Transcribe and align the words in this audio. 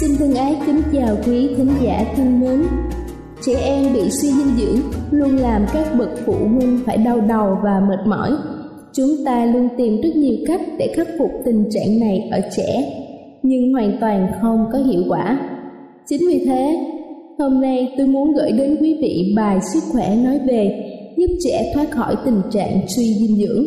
Xin 0.00 0.16
thân 0.18 0.34
ái 0.34 0.56
kính 0.66 0.82
chào 0.92 1.16
quý 1.26 1.48
thính 1.56 1.70
giả 1.82 2.04
thân 2.16 2.40
mến. 2.40 2.62
Trẻ 3.46 3.52
em 3.60 3.92
bị 3.94 4.10
suy 4.10 4.28
dinh 4.28 4.56
dưỡng 4.56 4.80
luôn 5.10 5.36
làm 5.36 5.66
các 5.72 5.86
bậc 5.98 6.08
phụ 6.26 6.32
huynh 6.32 6.78
phải 6.86 6.96
đau 6.96 7.20
đầu 7.20 7.58
và 7.64 7.80
mệt 7.88 8.06
mỏi. 8.06 8.30
Chúng 8.92 9.10
ta 9.24 9.46
luôn 9.46 9.68
tìm 9.78 10.00
rất 10.00 10.16
nhiều 10.16 10.36
cách 10.46 10.60
để 10.78 10.92
khắc 10.96 11.08
phục 11.18 11.30
tình 11.44 11.64
trạng 11.70 12.00
này 12.00 12.28
ở 12.30 12.40
trẻ, 12.56 12.92
nhưng 13.42 13.72
hoàn 13.72 13.96
toàn 14.00 14.26
không 14.40 14.66
có 14.72 14.78
hiệu 14.78 15.02
quả. 15.08 15.40
Chính 16.06 16.20
vì 16.28 16.44
thế, 16.44 16.78
hôm 17.38 17.60
nay 17.60 17.94
tôi 17.98 18.06
muốn 18.06 18.32
gửi 18.32 18.52
đến 18.52 18.76
quý 18.80 18.98
vị 19.02 19.32
bài 19.36 19.58
sức 19.72 19.82
khỏe 19.92 20.16
nói 20.16 20.40
về 20.46 20.84
giúp 21.16 21.30
trẻ 21.44 21.72
thoát 21.74 21.90
khỏi 21.90 22.16
tình 22.24 22.40
trạng 22.50 22.80
suy 22.88 23.14
dinh 23.14 23.36
dưỡng. 23.36 23.64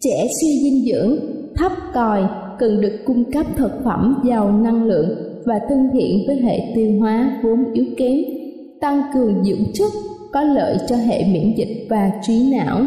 Trẻ 0.00 0.26
suy 0.40 0.48
dinh 0.62 0.84
dưỡng 0.84 1.16
thấp 1.56 1.72
còi 1.94 2.22
cần 2.58 2.80
được 2.80 2.98
cung 3.06 3.32
cấp 3.32 3.46
thực 3.56 3.72
phẩm 3.84 4.22
giàu 4.24 4.52
năng 4.52 4.84
lượng 4.84 5.25
và 5.46 5.60
thân 5.68 5.88
thiện 5.92 6.24
với 6.26 6.36
hệ 6.36 6.72
tiêu 6.74 6.98
hóa 7.00 7.40
vốn 7.42 7.72
yếu 7.72 7.84
kém, 7.96 8.18
tăng 8.80 9.02
cường 9.14 9.44
dưỡng 9.44 9.72
chất 9.74 9.92
có 10.32 10.42
lợi 10.42 10.76
cho 10.88 10.96
hệ 10.96 11.24
miễn 11.24 11.54
dịch 11.56 11.86
và 11.90 12.10
trí 12.22 12.52
não. 12.52 12.86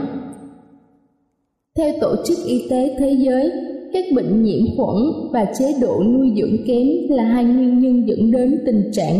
Theo 1.78 1.94
Tổ 2.02 2.16
chức 2.26 2.38
Y 2.46 2.68
tế 2.70 2.96
Thế 3.00 3.12
giới, 3.12 3.52
các 3.94 4.06
bệnh 4.16 4.44
nhiễm 4.44 4.62
khuẩn 4.78 4.96
và 5.32 5.46
chế 5.60 5.74
độ 5.82 6.04
nuôi 6.04 6.32
dưỡng 6.36 6.66
kém 6.68 6.88
là 7.10 7.24
hai 7.24 7.44
nguyên 7.44 7.80
nhân 7.80 8.08
dẫn 8.08 8.32
đến 8.32 8.60
tình 8.66 8.92
trạng 8.94 9.20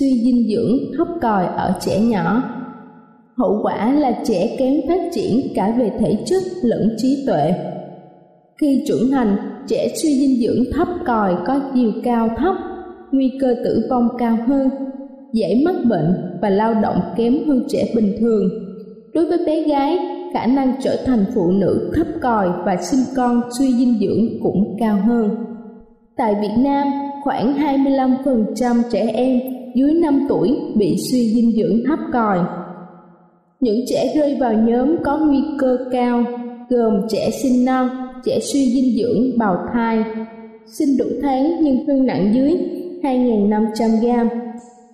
suy 0.00 0.20
dinh 0.24 0.48
dưỡng 0.48 0.78
thấp 0.98 1.08
còi 1.22 1.46
ở 1.46 1.78
trẻ 1.80 2.00
nhỏ. 2.00 2.42
Hậu 3.36 3.60
quả 3.62 3.92
là 3.92 4.22
trẻ 4.24 4.56
kém 4.58 4.74
phát 4.88 5.00
triển 5.12 5.40
cả 5.54 5.74
về 5.78 5.90
thể 5.98 6.16
chất 6.26 6.42
lẫn 6.62 6.94
trí 6.96 7.24
tuệ. 7.26 7.52
Khi 8.60 8.82
trưởng 8.86 9.10
thành, 9.10 9.36
trẻ 9.68 9.88
suy 9.94 10.14
dinh 10.14 10.36
dưỡng 10.40 10.64
thấp 10.72 10.88
còi 11.06 11.34
có 11.46 11.60
chiều 11.74 11.92
cao 12.04 12.28
thấp 12.36 12.56
nguy 13.12 13.32
cơ 13.40 13.54
tử 13.64 13.86
vong 13.90 14.08
cao 14.18 14.38
hơn, 14.46 14.70
dễ 15.32 15.62
mắc 15.64 15.76
bệnh 15.88 16.38
và 16.42 16.50
lao 16.50 16.74
động 16.74 17.00
kém 17.16 17.38
hơn 17.46 17.64
trẻ 17.68 17.92
bình 17.94 18.16
thường. 18.20 18.48
Đối 19.14 19.26
với 19.26 19.38
bé 19.46 19.62
gái, 19.62 19.98
khả 20.34 20.46
năng 20.46 20.72
trở 20.82 20.96
thành 21.06 21.24
phụ 21.34 21.50
nữ 21.50 21.92
thấp 21.94 22.06
còi 22.22 22.48
và 22.64 22.76
sinh 22.76 23.00
con 23.16 23.40
suy 23.58 23.72
dinh 23.72 23.98
dưỡng 24.00 24.42
cũng 24.42 24.76
cao 24.80 24.98
hơn. 25.06 25.36
Tại 26.16 26.34
Việt 26.40 26.54
Nam, 26.58 26.88
khoảng 27.24 27.54
25% 27.54 28.82
trẻ 28.92 29.10
em 29.14 29.40
dưới 29.74 29.94
5 29.94 30.26
tuổi 30.28 30.58
bị 30.74 30.96
suy 31.10 31.28
dinh 31.34 31.52
dưỡng 31.52 31.78
thấp 31.86 31.98
còi. 32.12 32.38
Những 33.60 33.80
trẻ 33.86 34.12
rơi 34.16 34.36
vào 34.40 34.52
nhóm 34.52 34.96
có 35.04 35.18
nguy 35.18 35.44
cơ 35.58 35.78
cao 35.92 36.24
gồm 36.68 36.92
trẻ 37.08 37.30
sinh 37.42 37.64
non, 37.64 37.88
trẻ 38.24 38.38
suy 38.40 38.60
dinh 38.60 38.96
dưỡng 38.96 39.38
bào 39.38 39.56
thai, 39.72 40.04
sinh 40.66 40.96
đủ 40.98 41.04
tháng 41.22 41.62
nhưng 41.62 41.86
cân 41.86 42.06
nặng 42.06 42.32
dưới 42.34 42.56
2.500 43.02 44.00
gram, 44.00 44.28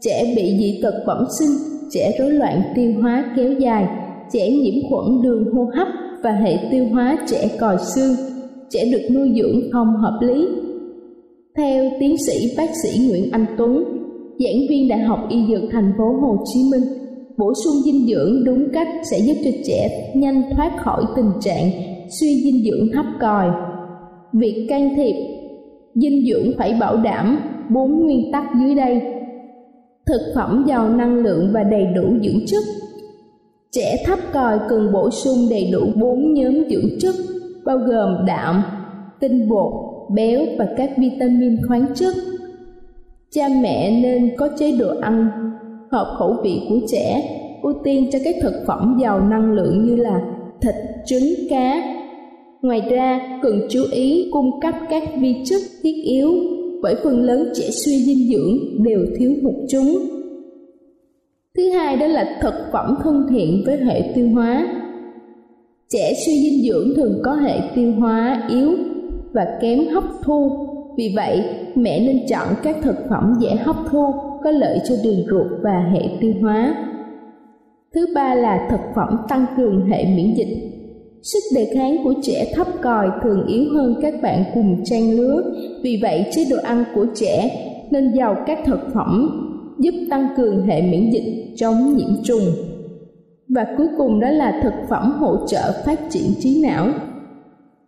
trẻ 0.01 0.35
bị 0.37 0.57
dị 0.59 0.81
tật 0.83 0.95
bẩm 1.07 1.25
sinh, 1.39 1.51
trẻ 1.91 2.17
rối 2.19 2.31
loạn 2.31 2.63
tiêu 2.75 2.93
hóa 3.01 3.25
kéo 3.37 3.53
dài, 3.53 3.87
trẻ 4.33 4.51
nhiễm 4.51 4.75
khuẩn 4.89 5.23
đường 5.23 5.55
hô 5.55 5.65
hấp 5.75 5.89
và 6.23 6.31
hệ 6.33 6.59
tiêu 6.71 6.87
hóa 6.93 7.17
trẻ 7.27 7.49
còi 7.61 7.77
xương, 7.95 8.15
trẻ 8.71 8.85
được 8.93 9.09
nuôi 9.11 9.33
dưỡng 9.37 9.61
không 9.73 9.97
hợp 9.97 10.19
lý. 10.21 10.47
Theo 11.57 11.91
tiến 12.01 12.17
sĩ 12.27 12.55
bác 12.57 12.71
sĩ 12.83 13.07
Nguyễn 13.09 13.31
Anh 13.33 13.47
Tuấn, 13.59 13.85
giảng 14.39 14.67
viên 14.69 14.89
Đại 14.89 14.99
học 14.99 15.19
Y 15.29 15.39
Dược 15.49 15.63
thành 15.73 15.93
phố 15.99 16.05
Hồ 16.05 16.37
Chí 16.55 16.61
Minh, 16.71 16.83
bổ 17.39 17.53
sung 17.65 17.75
dinh 17.85 18.07
dưỡng 18.07 18.45
đúng 18.45 18.69
cách 18.73 18.89
sẽ 19.11 19.19
giúp 19.19 19.35
cho 19.45 19.51
trẻ 19.65 20.13
nhanh 20.15 20.43
thoát 20.57 20.73
khỏi 20.79 21.05
tình 21.17 21.31
trạng 21.41 21.71
suy 22.21 22.43
dinh 22.45 22.65
dưỡng 22.65 22.89
thấp 22.95 23.05
còi. 23.21 23.49
Việc 24.33 24.67
can 24.69 24.95
thiệp 24.97 25.15
dinh 25.95 26.27
dưỡng 26.27 26.53
phải 26.59 26.75
bảo 26.81 26.97
đảm 26.97 27.39
bốn 27.71 28.05
nguyên 28.05 28.33
tắc 28.33 28.45
dưới 28.61 28.75
đây. 28.75 29.03
Thực 30.07 30.33
phẩm 30.35 30.65
giàu 30.67 30.89
năng 30.89 31.17
lượng 31.17 31.51
và 31.53 31.63
đầy 31.63 31.87
đủ 31.87 32.03
dưỡng 32.23 32.47
chất. 32.47 32.65
Trẻ 33.73 33.97
thấp 34.07 34.19
còi 34.33 34.59
cần 34.69 34.93
bổ 34.93 35.11
sung 35.11 35.37
đầy 35.51 35.71
đủ 35.73 35.81
bốn 35.95 36.35
nhóm 36.35 36.55
dưỡng 36.71 36.99
chất 37.01 37.15
bao 37.65 37.79
gồm 37.79 38.27
đạm, 38.27 38.63
tinh 39.21 39.49
bột, 39.49 39.73
béo 40.15 40.41
và 40.59 40.69
các 40.77 40.91
vitamin 40.97 41.57
khoáng 41.69 41.87
chất. 41.95 42.15
Cha 43.31 43.49
mẹ 43.63 44.01
nên 44.03 44.37
có 44.37 44.49
chế 44.59 44.77
độ 44.79 44.89
ăn 45.01 45.29
hợp 45.91 46.17
khẩu 46.19 46.37
vị 46.43 46.61
của 46.69 46.79
trẻ, 46.89 47.23
ưu 47.63 47.73
tiên 47.85 48.09
cho 48.13 48.19
các 48.25 48.35
thực 48.43 48.65
phẩm 48.67 48.99
giàu 49.01 49.21
năng 49.21 49.53
lượng 49.53 49.87
như 49.87 49.97
là 49.97 50.21
thịt, 50.61 50.75
trứng, 51.07 51.49
cá. 51.51 51.83
Ngoài 52.63 52.81
ra, 52.91 53.39
cần 53.43 53.61
chú 53.71 53.81
ý 53.93 54.31
cung 54.33 54.61
cấp 54.61 54.75
các 54.91 55.03
vi 55.21 55.37
chất 55.45 55.63
thiết 55.83 56.03
yếu 56.05 56.33
bởi 56.83 56.95
phần 57.05 57.23
lớn 57.23 57.53
trẻ 57.55 57.71
suy 57.71 57.93
dinh 57.93 58.29
dưỡng 58.29 58.83
đều 58.85 59.07
thiếu 59.19 59.33
hụt 59.43 59.55
chúng. 59.69 59.99
Thứ 61.57 61.71
hai 61.71 61.97
đó 61.97 62.07
là 62.07 62.39
thực 62.43 62.55
phẩm 62.73 62.95
thân 63.03 63.27
thiện 63.31 63.63
với 63.67 63.77
hệ 63.77 64.13
tiêu 64.15 64.29
hóa. 64.35 64.69
Trẻ 65.89 66.13
suy 66.27 66.33
dinh 66.33 66.63
dưỡng 66.63 66.95
thường 66.97 67.21
có 67.25 67.35
hệ 67.35 67.61
tiêu 67.75 67.93
hóa 67.99 68.47
yếu 68.51 68.71
và 69.33 69.59
kém 69.61 69.87
hấp 69.87 70.05
thu, 70.23 70.51
vì 70.97 71.13
vậy 71.17 71.45
mẹ 71.75 72.01
nên 72.01 72.27
chọn 72.29 72.49
các 72.63 72.77
thực 72.83 72.97
phẩm 73.11 73.35
dễ 73.41 73.51
hấp 73.51 73.77
thu 73.91 74.13
có 74.45 74.51
lợi 74.51 74.79
cho 74.89 74.95
đường 75.05 75.27
ruột 75.31 75.47
và 75.63 75.91
hệ 75.93 76.03
tiêu 76.21 76.33
hóa. 76.41 76.75
Thứ 77.95 78.07
ba 78.15 78.35
là 78.35 78.69
thực 78.71 78.81
phẩm 78.95 79.17
tăng 79.29 79.47
cường 79.57 79.87
hệ 79.87 80.05
miễn 80.05 80.35
dịch. 80.35 80.76
Sức 81.23 81.39
đề 81.55 81.71
kháng 81.75 82.05
của 82.05 82.15
trẻ 82.23 82.53
thấp 82.55 82.67
còi 82.83 83.09
thường 83.23 83.47
yếu 83.47 83.65
hơn 83.75 83.95
các 84.03 84.15
bạn 84.23 84.45
cùng 84.55 84.85
trang 84.85 85.11
lứa, 85.11 85.43
vì 85.83 85.99
vậy 86.03 86.25
chế 86.31 86.45
độ 86.51 86.57
ăn 86.63 86.85
của 86.95 87.07
trẻ 87.15 87.63
nên 87.91 88.13
giàu 88.15 88.37
các 88.47 88.59
thực 88.67 88.81
phẩm 88.95 89.43
giúp 89.79 89.95
tăng 90.11 90.29
cường 90.37 90.67
hệ 90.67 90.83
miễn 90.83 91.11
dịch 91.11 91.55
chống 91.57 91.97
nhiễm 91.97 92.23
trùng. 92.25 92.45
Và 93.49 93.67
cuối 93.79 93.87
cùng 93.99 94.21
đó 94.21 94.31
là 94.31 94.61
thực 94.63 94.75
phẩm 94.91 95.13
hỗ 95.13 95.47
trợ 95.47 95.73
phát 95.87 96.01
triển 96.11 96.27
trí 96.41 96.63
não. 96.63 96.89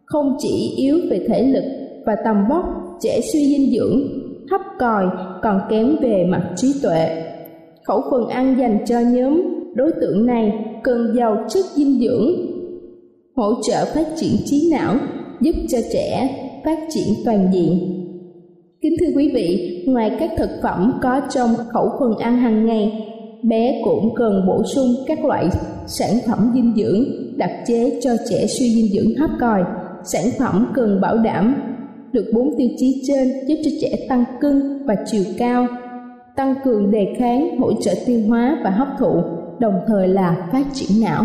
Không 0.04 0.36
chỉ 0.38 0.74
yếu 0.76 0.98
về 1.10 1.26
thể 1.28 1.42
lực 1.42 1.64
và 2.06 2.16
tầm 2.24 2.36
vóc, 2.48 2.64
trẻ 3.00 3.20
suy 3.32 3.44
dinh 3.44 3.70
dưỡng 3.72 4.02
thấp 4.50 4.60
còi 4.78 5.04
còn 5.42 5.60
kém 5.70 5.96
về 6.00 6.24
mặt 6.28 6.52
trí 6.56 6.74
tuệ 6.82 7.22
khẩu 7.84 8.02
phần 8.10 8.28
ăn 8.28 8.56
dành 8.58 8.78
cho 8.86 9.00
nhóm 9.00 9.42
đối 9.74 9.92
tượng 10.00 10.26
này 10.26 10.52
cần 10.82 11.14
giàu 11.16 11.44
chất 11.48 11.64
dinh 11.74 12.00
dưỡng 12.00 12.30
hỗ 13.38 13.54
trợ 13.62 13.84
phát 13.94 14.06
triển 14.16 14.36
trí 14.44 14.70
não, 14.72 14.96
giúp 15.40 15.52
cho 15.68 15.78
trẻ 15.92 16.28
phát 16.64 16.78
triển 16.88 17.14
toàn 17.24 17.48
diện. 17.52 17.94
Kính 18.82 18.92
thưa 19.00 19.06
quý 19.16 19.30
vị, 19.34 19.82
ngoài 19.86 20.16
các 20.20 20.30
thực 20.38 20.50
phẩm 20.62 20.98
có 21.02 21.20
trong 21.30 21.50
khẩu 21.72 21.88
phần 22.00 22.18
ăn 22.18 22.36
hàng 22.36 22.66
ngày, 22.66 22.92
bé 23.42 23.82
cũng 23.84 24.14
cần 24.14 24.46
bổ 24.46 24.62
sung 24.74 24.86
các 25.06 25.24
loại 25.24 25.48
sản 25.86 26.10
phẩm 26.26 26.52
dinh 26.54 26.74
dưỡng 26.76 27.04
đặc 27.36 27.50
chế 27.66 28.00
cho 28.02 28.10
trẻ 28.30 28.46
suy 28.46 28.74
dinh 28.74 28.88
dưỡng 28.88 29.14
thấp 29.18 29.30
còi. 29.40 29.62
Sản 30.04 30.24
phẩm 30.38 30.72
cần 30.74 31.00
bảo 31.00 31.18
đảm 31.18 31.56
được 32.12 32.30
bốn 32.34 32.54
tiêu 32.58 32.68
chí 32.78 33.02
trên 33.06 33.28
giúp 33.46 33.56
cho 33.64 33.70
trẻ 33.80 34.06
tăng 34.08 34.24
cân 34.40 34.86
và 34.86 34.96
chiều 35.06 35.24
cao, 35.38 35.66
tăng 36.36 36.54
cường 36.64 36.90
đề 36.90 37.06
kháng, 37.18 37.58
hỗ 37.58 37.72
trợ 37.82 37.92
tiêu 38.06 38.20
hóa 38.28 38.58
và 38.64 38.70
hấp 38.70 38.88
thụ, 38.98 39.22
đồng 39.58 39.74
thời 39.86 40.08
là 40.08 40.48
phát 40.52 40.64
triển 40.74 40.90
não. 41.00 41.24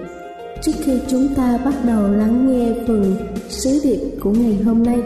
trước 0.61 0.71
khi 0.83 0.99
chúng 1.07 1.27
ta 1.35 1.59
bắt 1.65 1.73
đầu 1.85 2.11
lắng 2.11 2.47
nghe 2.47 2.73
phần 2.87 3.15
sứ 3.49 3.79
điệp 3.83 3.99
của 4.19 4.31
ngày 4.31 4.59
hôm 4.65 4.83
nay, 4.83 4.99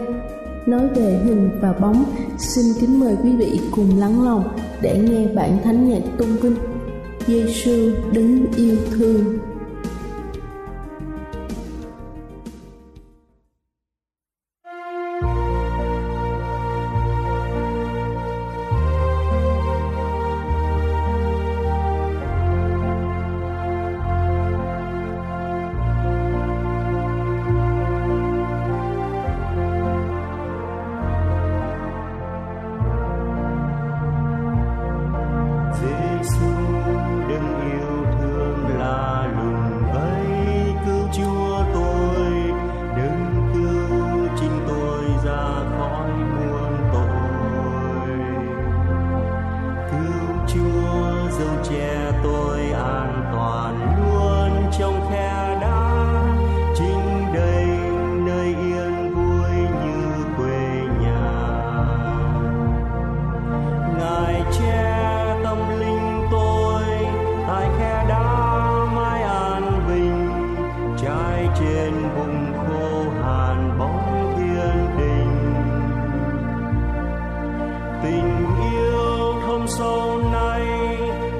nói 0.66 0.88
về 0.88 1.20
hình 1.24 1.50
và 1.60 1.72
bóng 1.72 2.04
xin 2.38 2.64
kính 2.80 3.00
mời 3.00 3.16
quý 3.22 3.32
vị 3.36 3.60
cùng 3.70 3.98
lắng 3.98 4.24
lòng 4.24 4.44
để 4.82 4.98
nghe 4.98 5.26
bản 5.34 5.58
thánh 5.64 5.88
nhạc 5.88 6.02
tôn 6.18 6.28
vinh. 6.36 6.56
Giêsu 7.26 7.90
đứng 8.12 8.46
yêu 8.56 8.76
thương. 8.90 9.38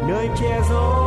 nơi 0.07 0.31
che 0.37 0.61
giấu. 0.69 1.06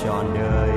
John 0.00 0.32
Doe. 0.32 0.67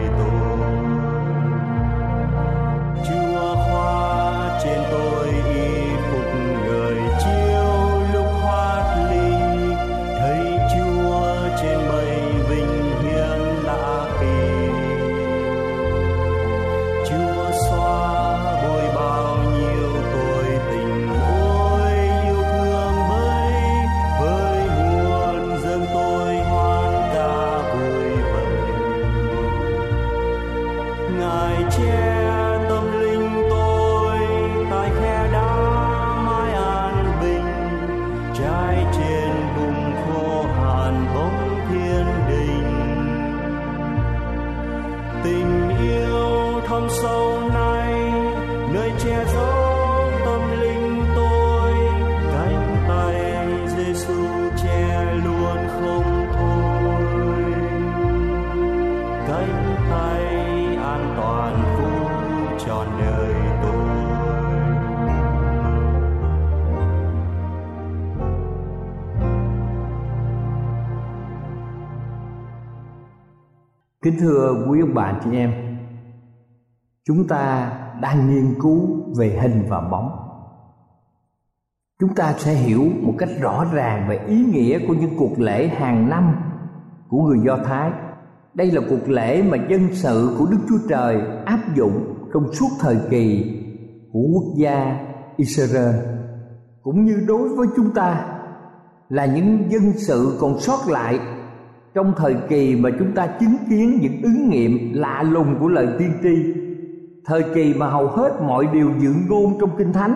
Kính 74.03 74.15
thưa 74.19 74.65
quý 74.69 74.81
ông 74.81 74.93
bà 74.93 75.19
chị 75.23 75.37
em, 75.37 75.51
Chúng 77.07 77.27
ta 77.27 77.71
đang 78.01 78.29
nghiên 78.29 78.61
cứu 78.61 78.87
về 79.17 79.39
hình 79.41 79.65
và 79.69 79.81
bóng. 79.81 80.11
Chúng 81.99 82.15
ta 82.15 82.33
sẽ 82.37 82.53
hiểu 82.53 82.83
một 83.01 83.13
cách 83.17 83.29
rõ 83.41 83.65
ràng 83.73 84.09
về 84.09 84.19
ý 84.27 84.45
nghĩa 84.45 84.87
của 84.87 84.93
những 84.93 85.17
cuộc 85.17 85.39
lễ 85.39 85.67
hàng 85.67 86.09
năm 86.09 86.35
của 87.09 87.21
người 87.21 87.39
Do 87.45 87.57
Thái. 87.65 87.91
Đây 88.53 88.71
là 88.71 88.81
cuộc 88.89 89.09
lễ 89.09 89.43
mà 89.43 89.57
dân 89.69 89.89
sự 89.91 90.35
của 90.39 90.45
Đức 90.45 90.57
Chúa 90.69 90.87
Trời 90.89 91.21
áp 91.45 91.59
dụng 91.75 92.15
trong 92.33 92.53
suốt 92.53 92.69
thời 92.79 92.97
kỳ 93.09 93.57
của 94.13 94.23
quốc 94.33 94.53
gia 94.57 94.99
Israel. 95.37 95.95
Cũng 96.81 97.05
như 97.05 97.23
đối 97.27 97.49
với 97.49 97.67
chúng 97.75 97.93
ta, 97.93 98.37
là 99.09 99.25
những 99.25 99.71
dân 99.71 99.91
sự 99.97 100.37
còn 100.41 100.59
sót 100.59 100.87
lại 100.87 101.19
trong 101.93 102.13
thời 102.17 102.35
kỳ 102.49 102.75
mà 102.75 102.89
chúng 102.99 103.11
ta 103.15 103.27
chứng 103.27 103.55
kiến 103.69 103.99
những 104.01 104.21
ứng 104.21 104.49
nghiệm 104.49 104.93
lạ 104.93 105.23
lùng 105.31 105.55
của 105.59 105.67
lời 105.67 105.87
tiên 105.99 106.11
tri, 106.23 106.53
thời 107.25 107.43
kỳ 107.55 107.73
mà 107.73 107.87
hầu 107.89 108.07
hết 108.07 108.31
mọi 108.47 108.67
điều 108.73 108.91
dự 108.99 109.13
ngôn 109.29 109.57
trong 109.59 109.69
kinh 109.77 109.93
thánh 109.93 110.15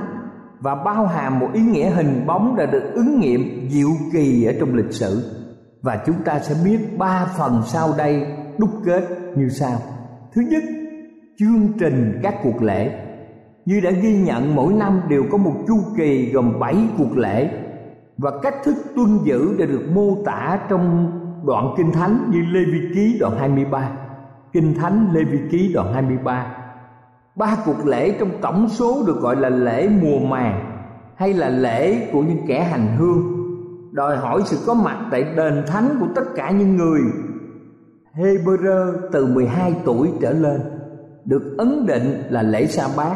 và 0.60 0.76
bao 0.76 1.06
hàm 1.06 1.40
một 1.40 1.48
ý 1.54 1.62
nghĩa 1.62 1.90
hình 1.90 2.26
bóng 2.28 2.56
đã 2.56 2.66
được 2.66 2.84
ứng 2.94 3.20
nghiệm 3.20 3.70
diệu 3.70 3.90
kỳ 4.14 4.44
ở 4.46 4.54
trong 4.60 4.76
lịch 4.76 4.92
sử. 4.92 5.32
Và 5.82 6.04
chúng 6.06 6.16
ta 6.26 6.40
sẽ 6.40 6.56
biết 6.66 6.98
ba 6.98 7.26
phần 7.38 7.62
sau 7.66 7.90
đây 7.98 8.26
đúc 8.58 8.70
kết 8.86 9.08
như 9.36 9.50
sau. 9.50 9.78
Thứ 10.34 10.42
nhất, 10.42 10.64
chương 11.40 11.68
trình 11.80 12.20
các 12.24 12.36
cuộc 12.44 12.62
lễ. 12.62 12.92
Như 13.66 13.80
đã 13.80 13.92
ghi 13.92 14.18
nhận, 14.18 14.56
mỗi 14.56 14.74
năm 14.74 15.02
đều 15.10 15.24
có 15.32 15.38
một 15.38 15.54
chu 15.68 15.76
kỳ 15.98 16.32
gồm 16.32 16.60
7 16.60 16.76
cuộc 16.98 17.18
lễ 17.18 17.50
và 18.18 18.32
cách 18.42 18.56
thức 18.64 18.76
tuân 18.96 19.20
giữ 19.24 19.56
đã 19.60 19.66
được 19.66 19.90
mô 19.94 20.24
tả 20.26 20.60
trong 20.70 21.12
đoạn 21.46 21.74
Kinh 21.78 21.92
Thánh 21.92 22.32
như 22.32 22.42
Lê 22.52 22.66
Vi 22.66 22.90
Ký 22.96 23.18
đoạn 23.20 23.38
23 23.38 23.90
Kinh 24.54 24.74
Thánh 24.74 25.08
Lê 25.14 25.24
Vi 25.24 25.40
Ký 25.52 25.72
đoạn 25.74 25.94
23 25.94 26.48
Ba 27.36 27.58
cuộc 27.66 27.86
lễ 27.86 28.16
trong 28.20 28.30
tổng 28.42 28.70
số 28.70 29.04
được 29.08 29.20
gọi 29.22 29.36
là 29.36 29.50
lễ 29.50 29.90
mùa 30.02 30.20
màng 30.20 30.78
Hay 31.16 31.34
là 31.34 31.50
lễ 31.50 32.10
của 32.12 32.22
những 32.22 32.48
kẻ 32.48 32.64
hành 32.64 32.98
hương, 32.98 33.36
Đòi 33.92 34.18
hỏi 34.18 34.42
sự 34.46 34.58
có 34.68 34.74
mặt 34.74 34.98
tại 35.12 35.24
đền 35.24 35.64
thánh 35.68 35.98
của 36.00 36.08
tất 36.16 36.24
cả 36.36 36.52
những 36.52 36.76
người. 36.76 37.02
Hebrew 38.16 38.94
từ 39.12 39.26
12 39.26 39.76
tuổi 39.86 40.12
trở 40.22 40.32
lên 40.32 40.62
Được 41.26 41.56
ấn 41.58 41.86
định 41.86 42.24
là 42.30 42.44
lễ 42.44 42.66
sa 42.66 42.88
bát 42.98 43.16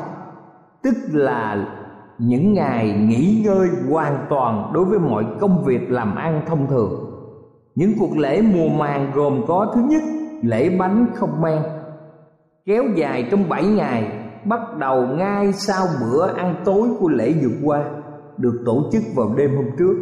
Tức 0.83 0.95
là 1.11 1.67
những 2.17 2.53
ngày 2.53 3.05
nghỉ 3.07 3.41
ngơi 3.45 3.69
hoàn 3.89 4.25
toàn 4.29 4.71
đối 4.73 4.85
với 4.85 4.99
mọi 4.99 5.25
công 5.39 5.63
việc 5.63 5.91
làm 5.91 6.15
ăn 6.15 6.41
thông 6.47 6.67
thường 6.67 7.08
những 7.75 7.93
cuộc 7.99 8.17
lễ 8.17 8.41
mùa 8.41 8.69
màng 8.69 9.11
gồm 9.15 9.41
có 9.47 9.71
thứ 9.75 9.81
nhất, 9.89 10.03
lễ 10.41 10.77
bánh 10.79 11.05
không 11.15 11.41
men. 11.41 11.61
Kéo 12.65 12.83
dài 12.95 13.27
trong 13.31 13.49
7 13.49 13.65
ngày, 13.65 14.11
bắt 14.45 14.77
đầu 14.79 15.07
ngay 15.07 15.53
sau 15.53 15.87
bữa 16.01 16.33
ăn 16.33 16.55
tối 16.65 16.87
của 16.99 17.09
lễ 17.09 17.33
vượt 17.43 17.53
qua, 17.63 17.85
được 18.37 18.61
tổ 18.65 18.83
chức 18.91 19.03
vào 19.15 19.33
đêm 19.37 19.55
hôm 19.55 19.65
trước, 19.79 19.95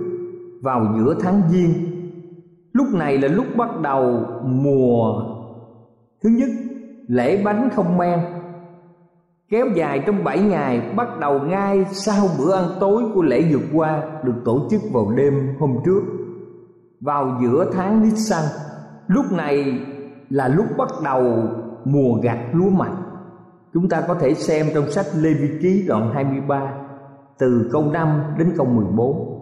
vào 0.62 0.96
giữa 0.98 1.16
tháng 1.20 1.42
giêng. 1.50 1.74
Lúc 2.74 2.88
này 2.94 3.18
là 3.18 3.28
lúc 3.28 3.46
bắt 3.58 3.70
đầu 3.82 4.26
mùa 4.44 5.24
thứ 6.24 6.30
nhất, 6.30 6.50
lễ 7.08 7.44
bánh 7.44 7.70
không 7.76 7.98
men. 7.98 8.20
Kéo 9.50 9.66
dài 9.76 10.04
trong 10.06 10.24
7 10.24 10.40
ngày, 10.40 10.82
bắt 10.96 11.20
đầu 11.20 11.40
ngay 11.40 11.86
sau 11.92 12.28
bữa 12.40 12.56
ăn 12.56 12.66
tối 12.80 13.04
của 13.14 13.22
lễ 13.22 13.44
vượt 13.52 13.64
qua, 13.74 14.04
được 14.24 14.36
tổ 14.46 14.68
chức 14.70 14.82
vào 14.94 15.12
đêm 15.18 15.34
hôm 15.60 15.76
trước 15.86 16.02
vào 17.02 17.38
giữa 17.42 17.72
tháng 17.74 18.04
Nisan 18.04 18.44
lúc 19.08 19.32
này 19.32 19.80
là 20.30 20.48
lúc 20.48 20.66
bắt 20.78 20.90
đầu 21.04 21.50
mùa 21.86 22.14
gặt 22.22 22.40
lúa 22.54 22.70
mạch 22.70 22.98
chúng 23.74 23.90
ta 23.90 24.02
có 24.08 24.14
thể 24.14 24.34
xem 24.34 24.68
trong 24.74 24.92
sách 24.92 25.06
Lê 25.16 25.34
Vi 25.34 25.50
Ký 25.62 25.86
đoạn 25.88 26.12
23 26.14 26.74
từ 27.40 27.70
câu 27.72 27.92
5 27.92 28.22
đến 28.38 28.54
câu 28.58 28.66
14 28.66 29.38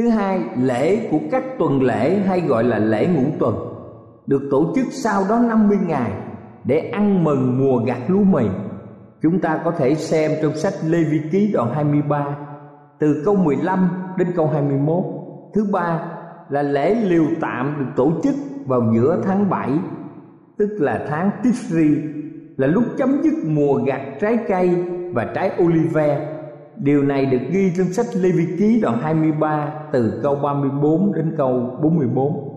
thứ 0.00 0.08
hai, 0.08 0.40
lễ 0.56 1.08
của 1.10 1.18
các 1.30 1.44
tuần 1.58 1.82
lễ 1.82 2.18
hay 2.18 2.40
gọi 2.40 2.64
là 2.64 2.78
lễ 2.78 3.06
ngũ 3.06 3.22
tuần, 3.38 3.54
được 4.26 4.48
tổ 4.50 4.72
chức 4.74 4.86
sau 4.90 5.22
đó 5.28 5.38
50 5.38 5.78
ngày 5.86 6.12
để 6.64 6.78
ăn 6.78 7.24
mừng 7.24 7.58
mùa 7.58 7.78
gặt 7.86 7.98
lúa 8.08 8.24
mì. 8.24 8.44
Chúng 9.22 9.40
ta 9.40 9.60
có 9.64 9.70
thể 9.70 9.94
xem 9.94 10.30
trong 10.42 10.54
sách 10.54 10.74
Lê 10.86 10.98
Vi 11.04 11.20
Ký 11.32 11.50
đoạn 11.52 11.74
23 11.74 12.36
từ 12.98 13.22
câu 13.24 13.36
15 13.36 13.90
đến 14.16 14.28
câu 14.36 14.46
21 14.46 15.04
thứ 15.54 15.66
ba 15.72 16.00
là 16.50 16.62
lễ 16.62 16.94
liều 16.94 17.24
tạm 17.40 17.74
được 17.78 17.92
tổ 17.96 18.12
chức 18.22 18.34
vào 18.66 18.92
giữa 18.94 19.22
tháng 19.24 19.50
7 19.50 19.70
tức 20.58 20.76
là 20.80 21.06
tháng 21.08 21.30
Tishri, 21.42 21.96
là 22.56 22.66
lúc 22.66 22.84
chấm 22.98 23.22
dứt 23.22 23.34
mùa 23.44 23.74
gặt 23.74 24.00
trái 24.20 24.38
cây 24.48 24.84
và 25.12 25.24
trái 25.34 25.52
olive 25.62 26.40
Điều 26.76 27.02
này 27.02 27.26
được 27.26 27.40
ghi 27.50 27.72
trong 27.76 27.92
sách 27.92 28.06
Lê 28.14 28.30
Vi 28.30 28.46
Ký 28.58 28.80
đoạn 28.80 28.98
23 29.02 29.72
từ 29.92 30.20
câu 30.22 30.34
34 30.34 31.12
đến 31.12 31.34
câu 31.36 31.78
44. 31.82 32.50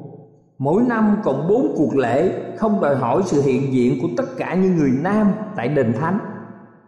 Mỗi 0.57 0.83
năm 0.83 1.17
còn 1.23 1.47
bốn 1.47 1.73
cuộc 1.77 1.95
lễ 1.95 2.31
không 2.57 2.81
đòi 2.81 2.95
hỏi 2.95 3.21
sự 3.25 3.41
hiện 3.41 3.73
diện 3.73 3.99
của 4.01 4.07
tất 4.17 4.23
cả 4.37 4.53
những 4.53 4.75
người 4.75 4.91
nam 5.01 5.27
tại 5.55 5.67
đền 5.67 5.93
thánh, 5.93 6.19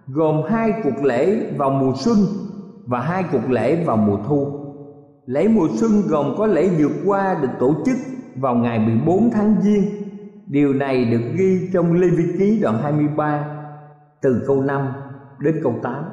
gồm 0.08 0.42
hai 0.50 0.74
cuộc 0.84 1.04
lễ 1.04 1.52
vào 1.58 1.70
mùa 1.70 1.94
xuân 1.96 2.18
và 2.86 3.00
hai 3.00 3.24
cuộc 3.32 3.50
lễ 3.50 3.84
vào 3.86 3.98
mùa 3.98 4.18
thu. 4.28 4.65
Lễ 5.26 5.48
mùa 5.48 5.68
xuân 5.76 5.92
gồm 6.08 6.36
có 6.38 6.46
lễ 6.48 6.70
vượt 6.80 6.92
qua 7.06 7.38
được 7.42 7.50
tổ 7.60 7.74
chức 7.86 7.96
vào 8.36 8.56
ngày 8.56 8.80
14 8.80 9.30
tháng 9.34 9.56
Giêng. 9.62 9.84
Điều 10.48 10.74
này 10.74 11.06
được 11.06 11.22
ghi 11.38 11.70
trong 11.74 11.94
Lê 11.94 12.08
Vi 12.08 12.24
Ký 12.40 12.60
đoạn 12.62 12.78
23 12.84 13.46
từ 14.22 14.44
câu 14.48 14.62
5 14.62 14.88
đến 15.40 15.56
câu 15.64 15.74
8. 15.84 16.04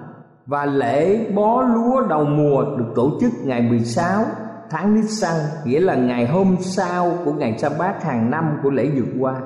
Và 0.47 0.67
lễ 0.67 1.31
bó 1.35 1.63
lúa 1.63 2.07
đầu 2.09 2.25
mùa 2.25 2.65
được 2.79 2.93
tổ 2.95 3.11
chức 3.21 3.33
ngày 3.45 3.63
16 3.63 4.25
tháng 4.71 4.95
Nisan, 4.95 5.37
nghĩa 5.65 5.81
là 5.81 5.95
ngày 5.95 6.27
hôm 6.27 6.57
sau 6.61 7.13
của 7.25 7.33
ngày 7.33 7.59
sa 7.59 7.69
bát 7.79 8.05
hàng 8.05 8.31
năm 8.31 8.45
của 8.63 8.71
lễ 8.71 8.91
vượt 8.97 9.09
qua. 9.21 9.41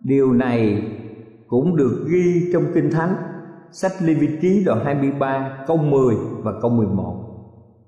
Điều 0.00 0.32
này 0.32 0.82
cũng 1.48 1.76
được 1.76 2.06
ghi 2.08 2.50
trong 2.52 2.64
Kinh 2.74 2.90
Thánh, 2.90 3.14
sách 3.70 3.92
Lê 4.00 4.14
Vi 4.14 4.28
Ký 4.40 4.62
đoạn 4.66 4.84
23 4.84 5.58
câu 5.66 5.76
10 5.76 6.14
và 6.42 6.52
câu 6.62 6.70
11 6.70 7.23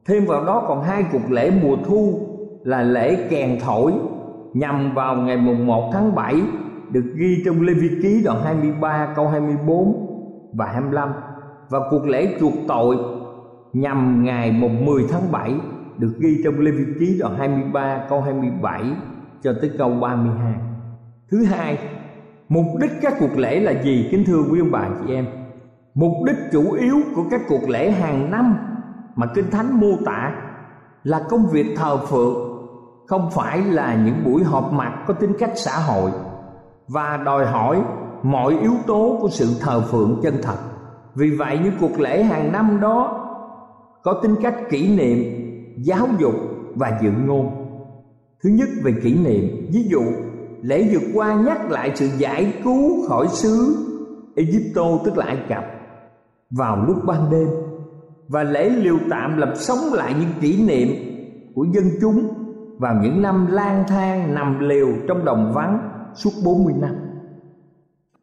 thêm 0.07 0.27
vào 0.27 0.45
đó 0.45 0.65
còn 0.69 0.83
hai 0.83 1.05
cuộc 1.13 1.31
lễ 1.31 1.51
mùa 1.63 1.77
thu 1.87 2.21
là 2.65 2.83
lễ 2.83 3.27
kèn 3.31 3.59
thổi 3.61 3.93
nhằm 4.55 4.95
vào 4.95 5.17
ngày 5.17 5.37
mùng 5.37 5.67
1 5.67 5.91
tháng 5.93 6.15
7 6.15 6.35
được 6.91 7.13
ghi 7.15 7.43
trong 7.45 7.63
Lê 7.63 7.73
Vi 7.75 7.89
Ký 8.03 8.23
đoạn 8.25 8.43
23 8.45 9.13
câu 9.17 9.29
24 9.29 10.07
và 10.53 10.67
25 10.67 11.13
và 11.71 11.79
cuộc 11.91 12.07
lễ 12.07 12.37
chuộc 12.41 12.53
tội 12.69 12.97
nhằm 13.73 14.25
ngày 14.25 14.53
mùng 14.53 14.85
10 14.85 15.05
tháng 15.11 15.33
7 15.33 15.55
được 15.99 16.13
ghi 16.19 16.41
trong 16.45 16.61
Lê 16.61 16.71
Vi 16.71 16.85
Ký 17.01 17.19
đoạn 17.21 17.37
23 17.39 18.07
câu 18.09 18.21
27 18.21 18.83
cho 19.43 19.53
tới 19.61 19.71
câu 19.79 19.91
32. 19.91 20.55
Thứ 21.31 21.45
hai, 21.45 21.79
mục 22.49 22.67
đích 22.81 22.91
các 23.03 23.15
cuộc 23.21 23.37
lễ 23.37 23.61
là 23.61 23.83
gì 23.83 24.09
kính 24.11 24.25
thưa 24.27 24.43
quý 24.51 24.61
ông 24.61 24.71
bà 24.71 24.89
chị 25.01 25.15
em? 25.15 25.27
Mục 25.95 26.13
đích 26.27 26.37
chủ 26.53 26.73
yếu 26.73 26.97
của 27.15 27.25
các 27.31 27.41
cuộc 27.49 27.69
lễ 27.69 27.91
hàng 27.91 28.31
năm 28.31 28.57
mà 29.17 29.27
Kinh 29.35 29.51
Thánh 29.51 29.81
mô 29.81 29.97
tả 30.05 30.33
là 31.05 31.27
công 31.31 31.47
việc 31.47 31.67
thờ 31.77 31.97
phượng, 31.97 32.35
không 33.07 33.31
phải 33.31 33.59
là 33.65 33.95
những 34.05 34.25
buổi 34.25 34.45
họp 34.45 34.73
mặt 34.73 35.05
có 35.07 35.15
tính 35.15 35.33
cách 35.39 35.53
xã 35.55 35.79
hội 35.79 36.11
và 36.89 37.17
đòi 37.25 37.47
hỏi 37.47 37.83
mọi 38.23 38.59
yếu 38.63 38.73
tố 38.87 39.19
của 39.21 39.29
sự 39.29 39.47
thờ 39.61 39.81
phượng 39.81 40.21
chân 40.23 40.35
thật. 40.43 40.57
Vì 41.15 41.31
vậy, 41.31 41.59
những 41.65 41.75
cuộc 41.81 42.01
lễ 42.01 42.23
hàng 42.23 42.53
năm 42.53 42.81
đó 42.81 43.23
có 44.03 44.21
tính 44.23 44.35
cách 44.43 44.55
kỷ 44.71 44.97
niệm, 44.97 45.19
giáo 45.85 46.07
dục 46.19 46.35
và 46.75 46.99
dự 47.03 47.11
ngôn. 47.27 47.51
Thứ 48.45 48.51
nhất 48.51 48.69
về 48.83 48.95
kỷ 49.03 49.15
niệm, 49.15 49.67
ví 49.73 49.89
dụ, 49.91 50.03
lễ 50.63 50.89
vượt 50.93 51.11
qua 51.15 51.35
nhắc 51.35 51.71
lại 51.71 51.93
sự 51.95 52.07
giải 52.19 52.53
cứu 52.65 53.09
khỏi 53.09 53.29
xứ 53.29 53.77
Egypto, 54.37 54.83
tức 55.05 55.19
là 55.19 55.25
Ai 55.25 55.39
Cập, 55.49 55.65
vào 56.51 56.85
lúc 56.87 56.97
ban 57.05 57.31
đêm 57.31 57.49
và 58.29 58.43
lễ 58.43 58.69
liều 58.69 58.99
tạm 59.11 59.37
làm 59.37 59.57
sống 59.57 59.79
lại 59.93 60.15
những 60.21 60.31
kỷ 60.41 60.67
niệm 60.67 60.89
của 61.55 61.67
dân 61.75 61.85
chúng 62.01 62.29
vào 62.79 62.95
những 63.03 63.23
năm 63.23 63.47
lang 63.51 63.85
thang 63.89 64.35
nằm 64.35 64.59
liều 64.69 64.89
trong 65.09 65.25
đồng 65.25 65.53
vắng 65.55 65.91
suốt 66.15 66.31
40 66.45 66.75
năm. 66.81 66.95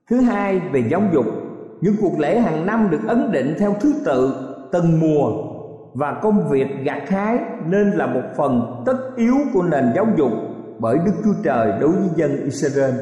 Thứ 0.09 0.21
hai 0.21 0.59
về 0.59 0.83
giáo 0.91 1.01
dục, 1.13 1.25
những 1.81 1.95
cuộc 2.01 2.19
lễ 2.19 2.39
hàng 2.39 2.65
năm 2.65 2.89
được 2.91 3.01
ấn 3.07 3.31
định 3.31 3.55
theo 3.59 3.75
thứ 3.81 3.93
tự 4.05 4.33
từng 4.71 4.99
mùa 4.99 5.31
và 5.93 6.19
công 6.21 6.49
việc 6.49 6.67
gặt 6.83 7.09
hái 7.09 7.39
nên 7.65 7.91
là 7.91 8.05
một 8.05 8.23
phần 8.37 8.83
tất 8.85 8.97
yếu 9.15 9.35
của 9.53 9.63
nền 9.63 9.85
giáo 9.95 10.07
dục 10.17 10.31
bởi 10.79 10.97
Đức 11.05 11.11
Chúa 11.23 11.33
Trời 11.43 11.71
đối 11.79 11.91
với 11.91 12.09
dân 12.15 12.43
Israel. 12.43 12.95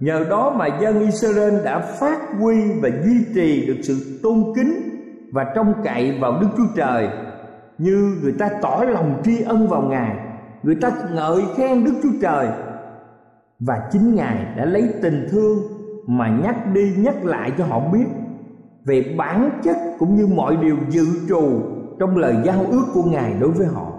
Nhờ 0.00 0.24
đó 0.30 0.54
mà 0.58 0.66
dân 0.80 1.00
Israel 1.00 1.64
đã 1.64 1.78
phát 1.78 2.20
huy 2.40 2.54
và 2.82 2.88
duy 3.04 3.24
trì 3.34 3.66
được 3.66 3.76
sự 3.82 4.20
tôn 4.22 4.44
kính 4.56 4.89
và 5.32 5.52
trông 5.54 5.74
cậy 5.84 6.18
vào 6.20 6.40
Đức 6.40 6.48
Chúa 6.56 6.66
Trời 6.76 7.08
như 7.78 8.18
người 8.22 8.34
ta 8.38 8.48
tỏ 8.62 8.84
lòng 8.88 9.20
tri 9.24 9.42
ân 9.42 9.68
vào 9.68 9.82
Ngài, 9.82 10.16
người 10.62 10.74
ta 10.74 10.92
ngợi 11.12 11.42
khen 11.56 11.84
Đức 11.84 12.00
Chúa 12.02 12.18
Trời 12.22 12.48
và 13.60 13.88
chính 13.92 14.14
Ngài 14.14 14.54
đã 14.56 14.64
lấy 14.64 14.88
tình 15.02 15.28
thương 15.30 15.58
mà 16.06 16.28
nhắc 16.28 16.56
đi 16.72 16.94
nhắc 16.98 17.24
lại 17.24 17.52
cho 17.58 17.64
họ 17.64 17.80
biết 17.92 18.06
về 18.84 19.14
bản 19.18 19.50
chất 19.62 19.76
cũng 19.98 20.16
như 20.16 20.26
mọi 20.26 20.56
điều 20.56 20.76
dự 20.88 21.04
trù 21.28 21.60
trong 21.98 22.16
lời 22.16 22.36
giao 22.44 22.64
ước 22.70 22.84
của 22.94 23.02
Ngài 23.02 23.34
đối 23.40 23.50
với 23.50 23.66
họ. 23.66 23.92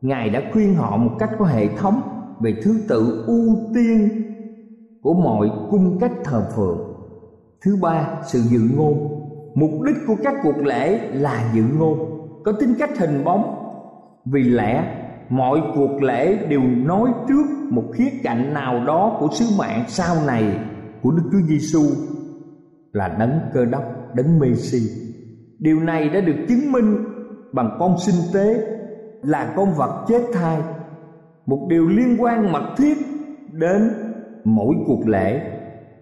Ngài 0.00 0.30
đã 0.30 0.42
khuyên 0.52 0.74
họ 0.74 0.96
một 0.96 1.10
cách 1.18 1.30
có 1.38 1.44
hệ 1.44 1.68
thống 1.76 2.00
về 2.40 2.54
thứ 2.62 2.80
tự 2.88 3.24
ưu 3.26 3.56
tiên 3.74 4.08
của 5.02 5.14
mọi 5.14 5.50
cung 5.70 5.98
cách 6.00 6.12
thờ 6.24 6.46
phượng. 6.56 6.78
Thứ 7.64 7.76
ba, 7.82 8.20
sự 8.26 8.38
dự 8.38 8.60
ngôn. 8.76 9.21
Mục 9.54 9.70
đích 9.86 9.96
của 10.06 10.16
các 10.22 10.34
cuộc 10.42 10.56
lễ 10.56 11.10
là 11.12 11.52
dự 11.54 11.62
ngôn, 11.78 11.98
có 12.44 12.52
tính 12.52 12.74
cách 12.78 12.98
hình 12.98 13.24
bóng. 13.24 13.58
Vì 14.24 14.42
lẽ 14.42 14.84
mọi 15.28 15.60
cuộc 15.74 16.02
lễ 16.02 16.46
đều 16.48 16.60
nói 16.62 17.10
trước 17.28 17.44
một 17.70 17.84
khía 17.94 18.10
cạnh 18.22 18.54
nào 18.54 18.84
đó 18.86 19.16
của 19.20 19.28
sứ 19.32 19.44
mạng 19.58 19.84
sau 19.88 20.16
này 20.26 20.58
của 21.02 21.10
Đức 21.10 21.22
Chúa 21.32 21.46
Giêsu 21.48 21.82
là 22.92 23.08
đấng 23.18 23.40
cơ 23.54 23.64
đốc, 23.64 23.82
đấng 24.14 24.38
Messi. 24.38 24.78
Điều 25.58 25.80
này 25.80 26.08
đã 26.08 26.20
được 26.20 26.36
chứng 26.48 26.72
minh 26.72 26.96
bằng 27.52 27.76
con 27.78 27.98
sinh 27.98 28.32
tế 28.34 28.66
là 29.22 29.52
con 29.56 29.74
vật 29.76 30.04
chết 30.08 30.22
thai, 30.32 30.58
một 31.46 31.66
điều 31.70 31.88
liên 31.88 32.16
quan 32.18 32.52
mật 32.52 32.74
thiết 32.76 32.98
đến 33.52 33.90
mỗi 34.44 34.74
cuộc 34.86 35.08
lễ. 35.08 35.40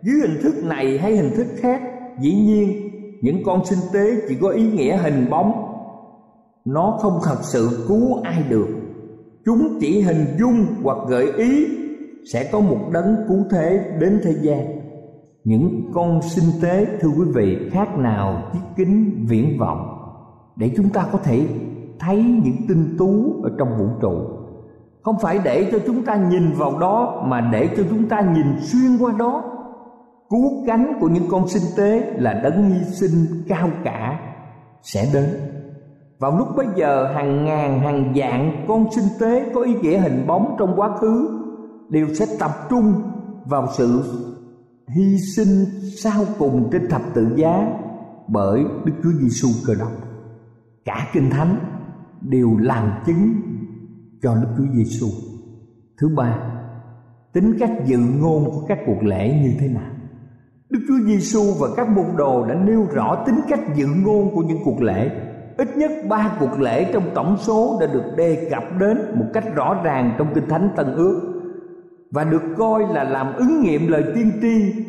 Dưới 0.03 0.21
hình 0.21 0.43
thức 0.43 0.65
này 0.65 0.99
hay 0.99 1.17
hình 1.17 1.31
thức 1.37 1.47
khác, 1.57 1.83
dĩ 2.21 2.35
nhiên 2.35 2.80
những 3.21 3.43
con 3.47 3.65
sinh 3.65 3.79
tế 3.93 4.15
chỉ 4.29 4.35
có 4.41 4.49
ý 4.49 4.71
nghĩa 4.71 4.97
hình 4.97 5.31
bóng, 5.31 5.53
nó 6.65 6.99
không 7.01 7.19
thật 7.25 7.39
sự 7.43 7.85
cứu 7.89 8.21
ai 8.23 8.43
được. 8.49 8.69
Chúng 9.45 9.79
chỉ 9.81 10.03
hình 10.03 10.25
dung 10.39 10.67
hoặc 10.83 10.99
gợi 11.09 11.33
ý 11.33 11.67
sẽ 12.33 12.49
có 12.53 12.61
một 12.61 12.79
đấng 12.93 13.17
cứu 13.29 13.45
thế 13.51 13.97
đến 14.01 14.21
thế 14.23 14.35
gian. 14.41 14.81
Những 15.45 15.91
con 15.95 16.23
sinh 16.23 16.61
tế 16.63 16.87
thưa 17.01 17.09
quý 17.09 17.25
vị 17.35 17.69
khác 17.71 17.99
nào 17.99 18.43
chiếc 18.53 18.59
kính 18.77 19.27
viễn 19.29 19.59
vọng? 19.59 19.97
Để 20.57 20.71
chúng 20.77 20.89
ta 20.89 21.07
có 21.13 21.19
thể 21.19 21.47
thấy 21.99 22.17
những 22.17 22.57
tinh 22.69 22.97
tú 22.99 23.43
ở 23.43 23.51
trong 23.59 23.69
vũ 23.79 23.87
trụ. 24.01 24.13
Không 25.03 25.17
phải 25.23 25.39
để 25.45 25.69
cho 25.73 25.79
chúng 25.87 26.05
ta 26.05 26.17
nhìn 26.31 26.53
vào 26.53 26.79
đó 26.79 27.25
mà 27.27 27.51
để 27.53 27.69
cho 27.77 27.83
chúng 27.91 28.09
ta 28.09 28.21
nhìn 28.21 28.47
xuyên 28.61 28.99
qua 29.01 29.13
đó 29.19 29.50
cứu 30.31 30.65
cánh 30.67 30.93
của 31.01 31.09
những 31.09 31.29
con 31.31 31.49
sinh 31.49 31.63
tế 31.77 32.15
là 32.17 32.41
đấng 32.43 32.71
hy 32.71 32.85
sinh 32.85 33.45
cao 33.49 33.71
cả 33.85 34.21
sẽ 34.83 35.11
đến 35.13 35.25
vào 36.19 36.39
lúc 36.39 36.49
bấy 36.57 36.67
giờ 36.77 37.13
hàng 37.15 37.45
ngàn 37.45 37.81
hàng 37.81 38.13
vạn 38.15 38.65
con 38.69 38.87
sinh 38.93 39.05
tế 39.21 39.51
có 39.55 39.63
ý 39.63 39.75
nghĩa 39.75 39.99
hình 40.01 40.27
bóng 40.27 40.57
trong 40.59 40.75
quá 40.77 40.97
khứ 41.01 41.41
đều 41.89 42.07
sẽ 42.15 42.27
tập 42.39 42.51
trung 42.71 42.95
vào 43.45 43.67
sự 43.77 44.03
hy 44.89 45.19
sinh 45.37 45.65
sau 45.97 46.25
cùng 46.39 46.69
trên 46.73 46.89
thập 46.89 47.03
tự 47.15 47.29
giá 47.37 47.69
bởi 48.29 48.65
Đức 48.85 48.93
Chúa 49.03 49.13
Giêsu 49.21 49.49
cơ 49.67 49.75
đốc. 49.75 49.93
Cả 50.85 51.09
Kinh 51.13 51.31
Thánh 51.31 51.57
đều 52.21 52.57
làm 52.57 53.03
chứng 53.07 53.33
cho 54.23 54.35
Đức 54.35 54.49
Chúa 54.57 54.75
Giêsu. 54.75 55.07
Thứ 55.99 56.09
ba, 56.17 56.39
tính 57.33 57.57
cách 57.59 57.73
dự 57.85 57.99
ngôn 57.99 58.45
của 58.45 58.65
các 58.69 58.79
cuộc 58.87 59.03
lễ 59.03 59.41
như 59.43 59.53
thế 59.61 59.69
nào? 59.69 59.91
Đức 60.71 60.81
Chúa 60.89 60.99
Giêsu 61.07 61.41
và 61.61 61.69
các 61.77 61.89
môn 61.89 62.05
đồ 62.17 62.47
đã 62.47 62.55
nêu 62.55 62.87
rõ 62.93 63.25
tính 63.27 63.41
cách 63.49 63.61
dự 63.75 63.87
ngôn 64.05 64.35
của 64.35 64.43
những 64.43 64.59
cuộc 64.65 64.83
lễ. 64.83 65.11
Ít 65.57 65.77
nhất 65.77 65.91
ba 66.09 66.37
cuộc 66.41 66.61
lễ 66.61 66.93
trong 66.93 67.03
tổng 67.15 67.37
số 67.39 67.79
đã 67.81 67.87
được 67.87 68.05
đề 68.17 68.49
cập 68.51 68.63
đến 68.81 68.99
một 69.15 69.25
cách 69.33 69.45
rõ 69.55 69.81
ràng 69.85 70.15
trong 70.19 70.29
kinh 70.35 70.49
thánh 70.49 70.69
tân 70.77 70.95
ước 70.95 71.21
và 72.11 72.25
được 72.25 72.43
coi 72.59 72.83
là 72.95 73.05
làm 73.05 73.35
ứng 73.35 73.61
nghiệm 73.63 73.89
lời 73.89 74.05
tiên 74.15 74.33
tri 74.43 74.85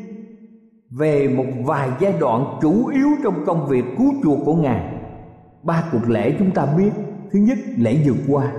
về 0.99 1.27
một 1.37 1.45
vài 1.65 1.89
giai 1.99 2.13
đoạn 2.19 2.45
chủ 2.61 2.87
yếu 2.87 3.07
trong 3.23 3.45
công 3.45 3.67
việc 3.67 3.85
cứu 3.97 4.13
chuộc 4.23 4.39
của 4.45 4.55
ngài. 4.55 4.93
Ba 5.63 5.83
cuộc 5.91 6.09
lễ 6.09 6.35
chúng 6.39 6.51
ta 6.51 6.65
biết, 6.77 6.91
thứ 7.31 7.39
nhất, 7.39 7.57
lễ 7.77 7.97
vượt 8.05 8.33
qua, 8.33 8.51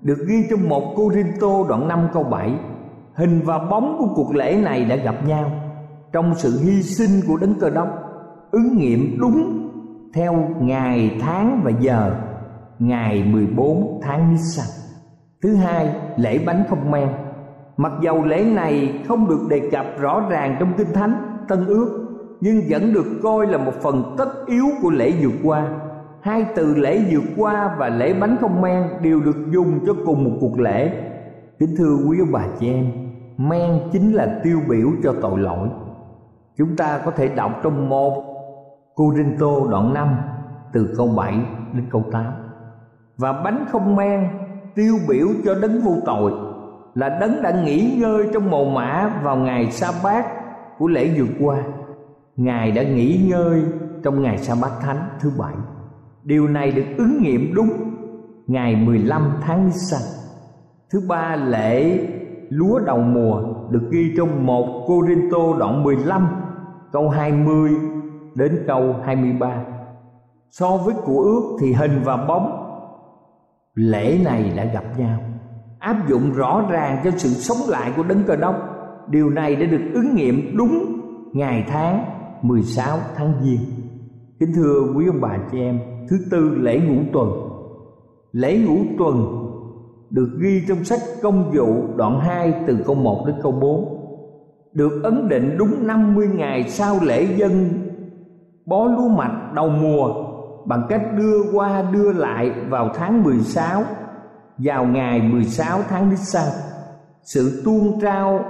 được 0.00 0.18
ghi 0.28 0.46
trong 0.50 0.68
một 0.68 0.94
cô 0.96 1.64
đoạn 1.68 1.88
5 1.88 2.08
câu 2.12 2.22
7 2.22 2.52
hình 3.14 3.40
và 3.44 3.58
bóng 3.58 3.96
của 3.98 4.08
cuộc 4.14 4.34
lễ 4.34 4.56
này 4.56 4.84
đã 4.84 4.96
gặp 4.96 5.26
nhau 5.26 5.50
trong 6.14 6.34
sự 6.34 6.60
hy 6.64 6.82
sinh 6.82 7.20
của 7.28 7.36
đấng 7.36 7.54
cơ 7.60 7.70
đốc 7.70 7.88
ứng 8.50 8.76
nghiệm 8.76 9.18
đúng 9.20 9.70
theo 10.14 10.48
ngày 10.60 11.18
tháng 11.20 11.60
và 11.64 11.70
giờ 11.80 12.14
ngày 12.78 13.24
14 13.32 14.00
tháng 14.02 14.30
Nisan. 14.30 14.66
Thứ 15.42 15.54
hai, 15.54 15.94
lễ 16.16 16.38
bánh 16.46 16.64
không 16.68 16.90
men. 16.90 17.08
Mặc 17.76 17.92
dầu 18.02 18.24
lễ 18.24 18.44
này 18.44 19.02
không 19.08 19.28
được 19.28 19.40
đề 19.50 19.68
cập 19.72 19.86
rõ 19.98 20.26
ràng 20.30 20.56
trong 20.60 20.72
Kinh 20.78 20.92
Thánh 20.94 21.36
Tân 21.48 21.66
Ước, 21.66 22.08
nhưng 22.40 22.62
vẫn 22.68 22.92
được 22.92 23.06
coi 23.22 23.46
là 23.46 23.58
một 23.58 23.74
phần 23.82 24.14
tất 24.18 24.28
yếu 24.46 24.64
của 24.82 24.90
lễ 24.90 25.12
vượt 25.22 25.34
qua. 25.44 25.68
Hai 26.20 26.46
từ 26.56 26.74
lễ 26.74 27.04
vượt 27.10 27.24
qua 27.36 27.76
và 27.78 27.88
lễ 27.88 28.14
bánh 28.14 28.36
không 28.40 28.62
men 28.62 28.82
đều 29.02 29.20
được 29.20 29.36
dùng 29.50 29.78
cho 29.86 29.94
cùng 30.06 30.24
một 30.24 30.36
cuộc 30.40 30.60
lễ. 30.60 30.92
Kính 31.58 31.74
thưa 31.78 31.96
quý 32.08 32.18
ông 32.20 32.32
bà 32.32 32.46
chị 32.60 32.68
em, 32.68 32.86
men 33.36 33.80
chính 33.92 34.12
là 34.12 34.40
tiêu 34.44 34.60
biểu 34.68 34.88
cho 35.02 35.14
tội 35.22 35.38
lỗi. 35.38 35.68
Chúng 36.56 36.76
ta 36.76 37.00
có 37.04 37.10
thể 37.10 37.28
đọc 37.28 37.52
trong 37.62 37.88
một 37.88 38.24
Corinto 38.94 39.46
đoạn 39.70 39.94
5 39.94 40.08
từ 40.72 40.94
câu 40.96 41.08
7 41.16 41.34
đến 41.72 41.84
câu 41.90 42.04
8 42.12 42.24
và 43.16 43.32
bánh 43.32 43.64
không 43.72 43.96
men 43.96 44.28
tiêu 44.74 44.94
biểu 45.08 45.26
cho 45.44 45.54
đấng 45.54 45.80
vô 45.80 45.92
tội, 46.06 46.32
là 46.94 47.18
đấng 47.20 47.42
đã 47.42 47.62
nghỉ 47.64 47.96
ngơi 48.00 48.28
trong 48.32 48.50
mồ 48.50 48.64
mã 48.64 49.20
vào 49.22 49.36
ngày 49.36 49.70
sa 49.70 49.92
bát 50.04 50.26
của 50.78 50.88
lễ 50.88 51.14
vượt 51.18 51.46
qua. 51.46 51.56
Ngài 52.36 52.70
đã 52.70 52.82
nghỉ 52.82 53.26
ngơi 53.30 53.62
trong 54.02 54.22
ngày 54.22 54.38
sa 54.38 54.54
bát 54.62 54.70
thánh 54.80 55.08
thứ 55.20 55.30
bảy. 55.38 55.54
Điều 56.24 56.48
này 56.48 56.70
được 56.70 56.84
ứng 56.98 57.22
nghiệm 57.22 57.54
đúng 57.54 57.70
ngày 58.46 58.76
15 58.76 59.22
tháng 59.42 59.66
Nisan 59.66 60.02
thứ 60.90 61.00
ba 61.08 61.36
lễ 61.36 62.06
lúa 62.48 62.78
đầu 62.78 62.98
mùa 62.98 63.42
được 63.70 63.88
ghi 63.90 64.14
trong 64.16 64.46
một 64.46 64.84
Corinto 64.86 65.58
đoạn 65.58 65.82
15 65.82 66.43
câu 66.94 67.08
20 67.08 67.70
đến 68.34 68.64
câu 68.66 68.94
23 69.04 69.64
So 70.50 70.76
với 70.76 70.94
của 71.04 71.20
ước 71.20 71.56
thì 71.60 71.72
hình 71.72 72.02
và 72.04 72.16
bóng, 72.16 72.60
Lễ 73.74 74.20
này 74.24 74.52
đã 74.56 74.64
gặp 74.64 74.84
nhau. 74.98 75.18
Áp 75.78 76.08
dụng 76.08 76.32
rõ 76.32 76.66
ràng 76.70 77.00
cho 77.04 77.10
sự 77.10 77.28
sống 77.28 77.56
lại 77.68 77.92
của 77.96 78.02
đấng 78.02 78.24
cờ 78.24 78.36
đốc. 78.36 78.54
Điều 79.08 79.30
này 79.30 79.56
đã 79.56 79.66
được 79.66 79.82
ứng 79.94 80.14
nghiệm 80.14 80.56
đúng 80.56 81.00
ngày 81.32 81.64
tháng 81.68 82.04
16 82.42 82.98
tháng 83.16 83.32
Giêng. 83.42 83.60
Kính 84.40 84.52
thưa 84.54 84.92
quý 84.96 85.06
ông 85.06 85.20
bà 85.20 85.38
chị 85.50 85.58
em, 85.58 85.80
thứ 86.08 86.16
tư 86.30 86.54
lễ 86.56 86.80
ngũ 86.80 87.02
tuần. 87.12 87.28
Lễ 88.32 88.58
ngũ 88.58 88.76
tuần 88.98 89.44
được 90.10 90.28
ghi 90.40 90.62
trong 90.68 90.84
sách 90.84 91.00
công 91.22 91.52
vụ 91.54 91.96
đoạn 91.96 92.20
2 92.20 92.54
từ 92.66 92.78
câu 92.86 92.94
1 92.94 93.24
đến 93.26 93.36
câu 93.42 93.52
4 93.52 93.93
được 94.74 95.02
ấn 95.02 95.28
định 95.28 95.56
đúng 95.58 95.86
50 95.86 96.28
ngày 96.34 96.68
sau 96.68 96.98
lễ 97.02 97.26
dân 97.36 97.68
bó 98.66 98.84
lúa 98.84 99.08
mạch 99.08 99.52
đầu 99.54 99.68
mùa 99.68 100.14
bằng 100.66 100.86
cách 100.88 101.02
đưa 101.16 101.42
qua 101.52 101.84
đưa 101.92 102.12
lại 102.12 102.50
vào 102.68 102.90
tháng 102.94 103.22
16 103.22 103.82
vào 104.58 104.84
ngày 104.84 105.20
16 105.20 105.80
tháng 105.88 106.10
Nisan. 106.10 106.48
Sự 107.22 107.62
tuôn 107.64 108.00
trao 108.00 108.44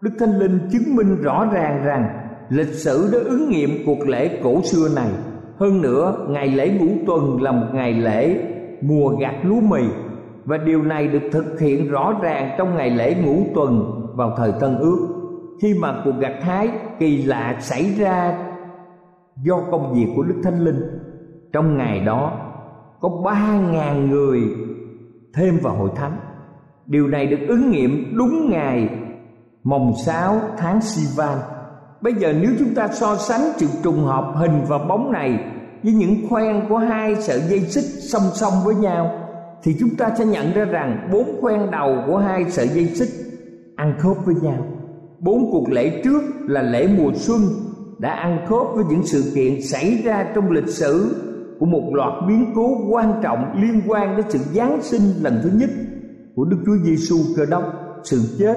Đức 0.00 0.10
Thánh 0.18 0.38
Linh 0.38 0.68
chứng 0.72 0.96
minh 0.96 1.22
rõ 1.22 1.46
ràng 1.52 1.84
rằng 1.84 2.08
lịch 2.48 2.74
sử 2.74 3.08
đã 3.12 3.18
ứng 3.24 3.50
nghiệm 3.50 3.70
cuộc 3.86 4.08
lễ 4.08 4.40
cổ 4.42 4.62
xưa 4.62 4.88
này. 4.96 5.10
Hơn 5.58 5.82
nữa, 5.82 6.26
ngày 6.28 6.48
lễ 6.48 6.70
ngũ 6.70 6.86
tuần 7.06 7.42
là 7.42 7.52
một 7.52 7.66
ngày 7.72 7.92
lễ 7.92 8.44
mùa 8.82 9.08
gặt 9.08 9.34
lúa 9.42 9.60
mì 9.60 9.82
và 10.44 10.56
điều 10.56 10.82
này 10.82 11.08
được 11.08 11.22
thực 11.32 11.60
hiện 11.60 11.88
rõ 11.90 12.14
ràng 12.22 12.54
trong 12.58 12.76
ngày 12.76 12.90
lễ 12.90 13.14
ngũ 13.24 13.42
tuần 13.54 14.02
vào 14.14 14.34
thời 14.36 14.52
Tân 14.60 14.78
Ước 14.78 15.07
khi 15.60 15.74
mà 15.74 16.02
cuộc 16.04 16.14
gặt 16.20 16.34
hái 16.42 16.70
kỳ 16.98 17.22
lạ 17.22 17.56
xảy 17.60 17.94
ra 17.98 18.48
do 19.42 19.60
công 19.70 19.94
việc 19.94 20.06
của 20.16 20.22
Đức 20.22 20.40
Thánh 20.44 20.64
Linh, 20.64 20.80
trong 21.52 21.76
ngày 21.76 22.00
đó 22.00 22.32
có 23.00 23.08
ba 23.24 23.58
ngàn 23.72 24.10
người 24.10 24.40
thêm 25.34 25.58
vào 25.62 25.74
hội 25.74 25.90
thánh. 25.96 26.16
Điều 26.86 27.06
này 27.06 27.26
được 27.26 27.46
ứng 27.48 27.70
nghiệm 27.70 28.16
đúng 28.16 28.50
ngày 28.50 28.88
mồng 29.64 29.92
6 30.06 30.40
tháng 30.58 30.80
Sivan. 30.80 31.38
Bây 32.00 32.14
giờ 32.14 32.32
nếu 32.40 32.50
chúng 32.58 32.74
ta 32.74 32.88
so 32.88 33.16
sánh 33.16 33.40
sự 33.56 33.66
trùng 33.82 34.04
hợp 34.04 34.32
hình 34.36 34.60
và 34.68 34.78
bóng 34.78 35.12
này 35.12 35.44
với 35.82 35.92
những 35.92 36.28
khoen 36.28 36.66
của 36.68 36.78
hai 36.78 37.16
sợi 37.16 37.40
dây 37.40 37.60
xích 37.60 38.02
song 38.02 38.22
song 38.32 38.52
với 38.64 38.74
nhau, 38.74 39.10
thì 39.62 39.76
chúng 39.80 39.96
ta 39.98 40.10
sẽ 40.18 40.24
nhận 40.24 40.52
ra 40.52 40.64
rằng 40.64 41.08
bốn 41.12 41.40
khoen 41.40 41.70
đầu 41.70 41.96
của 42.06 42.18
hai 42.18 42.50
sợi 42.50 42.68
dây 42.68 42.86
xích 42.86 43.08
ăn 43.76 43.94
khớp 43.98 44.16
với 44.24 44.34
nhau 44.42 44.66
bốn 45.20 45.50
cuộc 45.52 45.68
lễ 45.70 46.00
trước 46.04 46.22
là 46.46 46.62
lễ 46.62 46.88
mùa 46.98 47.10
xuân 47.14 47.40
đã 47.98 48.10
ăn 48.10 48.46
khớp 48.48 48.66
với 48.74 48.84
những 48.90 49.06
sự 49.06 49.32
kiện 49.34 49.62
xảy 49.62 50.02
ra 50.04 50.32
trong 50.34 50.50
lịch 50.50 50.68
sử 50.68 51.14
của 51.58 51.66
một 51.66 51.90
loạt 51.92 52.12
biến 52.28 52.52
cố 52.54 52.76
quan 52.90 53.20
trọng 53.22 53.62
liên 53.62 53.82
quan 53.86 54.16
đến 54.16 54.26
sự 54.28 54.38
giáng 54.38 54.82
sinh 54.82 55.02
lần 55.22 55.40
thứ 55.42 55.50
nhất 55.54 55.70
của 56.34 56.44
Đức 56.44 56.56
Chúa 56.66 56.76
Giêsu 56.84 57.16
Cơ 57.36 57.46
Đốc, 57.46 57.64
sự 58.02 58.20
chết, 58.38 58.56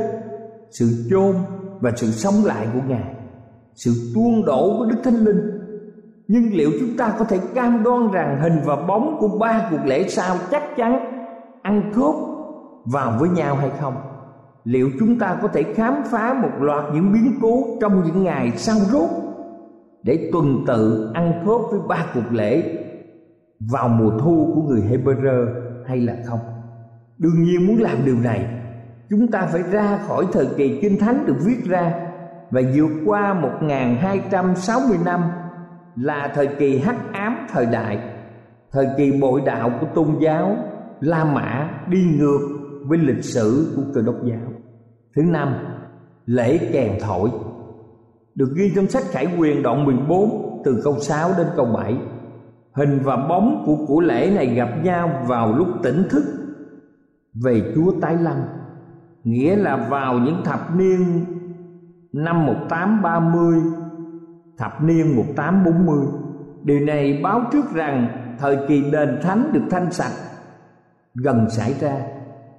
sự 0.72 0.86
chôn 1.10 1.36
và 1.80 1.92
sự 1.96 2.08
sống 2.08 2.46
lại 2.46 2.68
của 2.74 2.80
Ngài, 2.88 3.16
sự 3.76 3.92
tuôn 4.16 4.46
đổ 4.46 4.78
của 4.78 4.86
Đức 4.86 4.98
Thánh 5.04 5.26
Linh. 5.26 5.42
Nhưng 6.28 6.54
liệu 6.54 6.72
chúng 6.80 6.98
ta 6.98 7.14
có 7.20 7.26
thể 7.26 7.40
cam 7.56 7.84
đoan 7.84 8.12
rằng 8.12 8.40
hình 8.42 8.60
và 8.66 8.76
bóng 8.76 9.18
của 9.20 9.38
ba 9.40 9.68
cuộc 9.72 9.86
lễ 9.86 10.08
sau 10.08 10.36
chắc 10.52 10.64
chắn 10.78 11.00
ăn 11.62 11.92
khớp 11.96 12.16
vào 12.86 13.18
với 13.20 13.30
nhau 13.30 13.56
hay 13.56 13.70
không? 13.80 14.11
Liệu 14.64 14.90
chúng 15.00 15.20
ta 15.20 15.40
có 15.42 15.48
thể 15.48 15.64
khám 15.64 15.94
phá 16.12 16.34
một 16.42 16.52
loạt 16.60 16.84
những 16.94 17.12
biến 17.14 17.34
cố 17.42 17.78
trong 17.82 18.04
những 18.06 18.24
ngày 18.24 18.52
sau 18.58 18.76
rốt 18.76 19.10
để 20.04 20.30
tuần 20.34 20.64
tự 20.68 21.12
ăn 21.14 21.34
khớp 21.46 21.62
với 21.72 21.80
ba 21.88 22.06
cuộc 22.14 22.32
lễ 22.32 22.78
vào 23.72 23.88
mùa 23.88 24.12
thu 24.20 24.52
của 24.56 24.62
người 24.62 24.82
Hebrew 24.82 25.48
hay 25.88 25.98
là 25.98 26.16
không? 26.26 26.40
Đương 27.18 27.44
nhiên 27.44 27.68
muốn 27.68 27.82
làm 27.82 27.98
điều 28.06 28.16
này, 28.24 28.46
chúng 29.10 29.28
ta 29.28 29.48
phải 29.52 29.64
ra 29.72 30.00
khỏi 30.08 30.26
thời 30.32 30.48
kỳ 30.58 30.80
Kinh 30.82 31.00
Thánh 31.00 31.26
được 31.26 31.38
viết 31.46 31.66
ra 31.66 31.94
và 32.52 32.62
vượt 32.76 32.92
qua 33.06 33.34
1260 33.34 34.98
năm 35.06 35.22
là 35.96 36.32
thời 36.36 36.48
kỳ 36.48 36.80
hắc 36.80 37.14
ám 37.14 37.48
thời 37.52 37.66
đại, 37.66 38.00
thời 38.72 38.88
kỳ 38.98 39.12
bội 39.12 39.42
đạo 39.46 39.72
của 39.82 39.88
tôn 39.96 40.08
giáo 40.20 40.56
La 41.00 41.24
Mã 41.24 41.70
đi 41.88 42.04
ngược 42.20 42.61
với 42.86 42.98
lịch 42.98 43.24
sử 43.24 43.74
của 43.76 43.82
Cơ 43.94 44.02
đốc 44.02 44.16
giáo. 44.24 44.52
Thứ 45.16 45.22
năm, 45.24 45.56
lễ 46.26 46.58
kèn 46.58 46.92
thổi. 47.02 47.30
Được 48.36 48.54
ghi 48.56 48.72
trong 48.76 48.88
sách 48.88 49.04
Khải 49.10 49.28
Quyền 49.38 49.64
đoạn 49.64 49.86
14 49.86 50.62
từ 50.66 50.82
câu 50.84 51.00
6 51.00 51.32
đến 51.38 51.48
câu 51.56 51.66
7 51.66 51.98
hình 52.74 53.00
và 53.04 53.16
bóng 53.16 53.64
của 53.66 53.86
của 53.88 54.02
lễ 54.02 54.32
này 54.36 54.46
gặp 54.46 54.70
nhau 54.84 55.24
vào 55.28 55.56
lúc 55.56 55.68
tỉnh 55.84 56.04
thức. 56.10 56.24
Về 57.44 57.74
Chúa 57.76 57.92
tái 58.02 58.16
lâm 58.16 58.38
nghĩa 59.24 59.56
là 59.56 59.88
vào 59.90 60.20
những 60.20 60.42
thập 60.46 60.76
niên 60.76 61.26
năm 62.14 62.46
1830 62.46 63.62
thập 64.58 64.84
niên 64.84 65.16
1840 65.16 66.08
điều 66.64 66.80
này 66.80 67.20
báo 67.24 67.42
trước 67.52 67.74
rằng 67.74 68.08
thời 68.40 68.58
kỳ 68.68 68.92
đền 68.92 69.20
thánh 69.22 69.50
được 69.54 69.64
thanh 69.70 69.92
sạch 69.92 70.14
gần 71.14 71.50
xảy 71.50 71.74
ra 71.80 72.02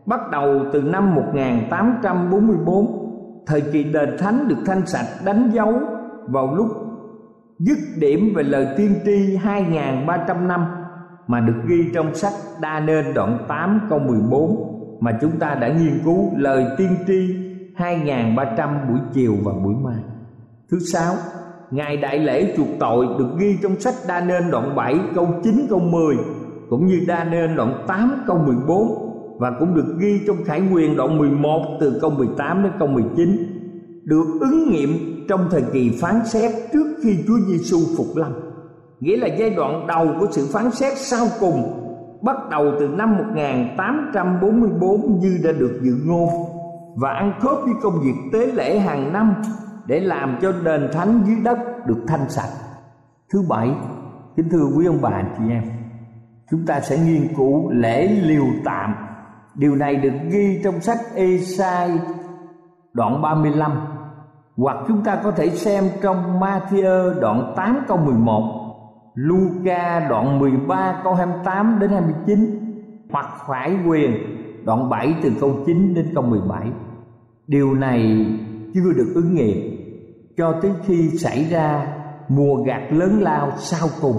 bắt 0.06 0.20
đầu 0.30 0.60
từ 0.72 0.82
năm 0.82 1.14
1844 1.14 3.02
thời 3.46 3.60
kỳ 3.60 3.84
đền 3.84 4.16
thánh 4.18 4.48
được 4.48 4.56
thanh 4.66 4.86
sạch 4.86 5.06
đánh 5.24 5.50
dấu 5.54 5.72
vào 6.28 6.54
lúc 6.54 6.66
dứt 7.58 7.78
điểm 7.98 8.32
về 8.36 8.42
lời 8.42 8.66
tiên 8.76 8.94
tri 9.04 9.38
2.300 9.38 10.46
năm 10.46 10.66
mà 11.26 11.40
được 11.40 11.60
ghi 11.66 11.90
trong 11.94 12.14
sách 12.14 12.32
Đa 12.60 12.80
Nên 12.80 13.14
đoạn 13.14 13.38
8 13.48 13.80
câu 13.90 13.98
14 13.98 14.98
mà 15.00 15.18
chúng 15.20 15.38
ta 15.38 15.54
đã 15.54 15.68
nghiên 15.68 16.00
cứu 16.04 16.30
lời 16.36 16.66
tiên 16.78 16.96
tri 17.06 17.36
2.300 17.76 18.88
buổi 18.88 18.98
chiều 19.12 19.34
và 19.44 19.52
buổi 19.52 19.74
mai. 19.74 20.02
Thứ 20.70 20.78
sáu, 20.78 21.14
Ngày 21.72 21.96
đại 21.96 22.18
lễ 22.18 22.54
chuộc 22.56 22.66
tội 22.80 23.06
được 23.18 23.28
ghi 23.38 23.58
trong 23.62 23.80
sách 23.80 23.94
Đa 24.08 24.20
Nên 24.20 24.50
đoạn 24.50 24.76
7 24.76 25.00
câu 25.14 25.28
9 25.42 25.66
câu 25.70 25.78
10 25.78 26.16
cũng 26.70 26.86
như 26.86 27.04
Đa 27.06 27.24
Nên 27.24 27.56
đoạn 27.56 27.84
8 27.86 28.22
câu 28.26 28.38
14 28.38 29.01
và 29.42 29.50
cũng 29.58 29.74
được 29.74 29.94
ghi 29.98 30.20
trong 30.26 30.36
Khải 30.44 30.62
Quyền 30.72 30.96
đoạn 30.96 31.18
11 31.18 31.76
từ 31.80 31.98
câu 32.00 32.10
18 32.10 32.62
đến 32.62 32.72
câu 32.78 32.88
19 32.88 33.36
được 34.04 34.24
ứng 34.40 34.70
nghiệm 34.70 34.90
trong 35.28 35.40
thời 35.50 35.62
kỳ 35.72 35.98
phán 36.00 36.26
xét 36.26 36.52
trước 36.72 36.86
khi 37.02 37.18
Chúa 37.26 37.38
Giêsu 37.46 37.78
phục 37.96 38.16
lâm. 38.16 38.32
Nghĩa 39.00 39.16
là 39.16 39.26
giai 39.26 39.50
đoạn 39.50 39.86
đầu 39.86 40.08
của 40.20 40.26
sự 40.30 40.48
phán 40.52 40.70
xét 40.70 40.98
sau 40.98 41.26
cùng 41.40 41.62
bắt 42.22 42.36
đầu 42.50 42.72
từ 42.80 42.88
năm 42.88 43.18
1844 43.18 45.18
như 45.20 45.38
đã 45.44 45.52
được 45.52 45.80
dự 45.82 45.92
ngôn 46.06 46.28
và 46.96 47.10
ăn 47.10 47.32
khớp 47.40 47.58
với 47.64 47.74
công 47.82 48.00
việc 48.02 48.14
tế 48.32 48.46
lễ 48.46 48.78
hàng 48.78 49.12
năm 49.12 49.34
để 49.86 50.00
làm 50.00 50.38
cho 50.42 50.52
đền 50.64 50.88
thánh 50.92 51.22
dưới 51.26 51.36
đất 51.44 51.58
được 51.86 51.98
thanh 52.08 52.30
sạch. 52.30 52.50
Thứ 53.32 53.42
bảy, 53.48 53.70
kính 54.36 54.48
thưa 54.48 54.64
quý 54.76 54.86
ông 54.86 54.98
bà 55.02 55.22
chị 55.38 55.44
em, 55.50 55.62
chúng 56.50 56.66
ta 56.66 56.80
sẽ 56.80 56.98
nghiên 56.98 57.28
cứu 57.36 57.70
lễ 57.70 58.06
liều 58.06 58.44
tạm. 58.64 58.94
Điều 59.54 59.74
này 59.74 59.96
được 59.96 60.12
ghi 60.30 60.60
trong 60.64 60.80
sách 60.80 60.98
Esai, 61.14 61.90
đoạn 62.92 63.22
35 63.22 63.72
hoặc 64.56 64.76
chúng 64.88 65.04
ta 65.04 65.20
có 65.24 65.30
thể 65.30 65.50
xem 65.50 65.84
trong 66.02 66.40
Matthew, 66.40 67.20
đoạn 67.20 67.52
8 67.56 67.78
câu 67.88 67.96
11 67.96 68.62
Luca, 69.14 70.08
đoạn 70.08 70.38
13 70.38 71.00
câu 71.04 71.14
28 71.14 71.78
đến 71.80 71.90
29 71.90 72.38
hoặc 73.10 73.26
phải 73.48 73.76
quyền, 73.86 74.10
đoạn 74.64 74.90
7 74.90 75.14
từ 75.22 75.30
câu 75.40 75.50
9 75.66 75.94
đến 75.94 76.06
câu 76.14 76.24
17 76.24 76.68
Điều 77.46 77.74
này 77.74 78.26
chưa 78.74 78.92
được 78.96 79.12
ứng 79.14 79.34
nghiệm 79.34 79.76
cho 80.36 80.52
tới 80.62 80.70
khi 80.86 81.10
xảy 81.10 81.44
ra 81.44 81.86
mùa 82.28 82.56
gạt 82.56 82.82
lớn 82.90 83.20
lao 83.20 83.52
sau 83.56 83.88
cùng, 84.00 84.16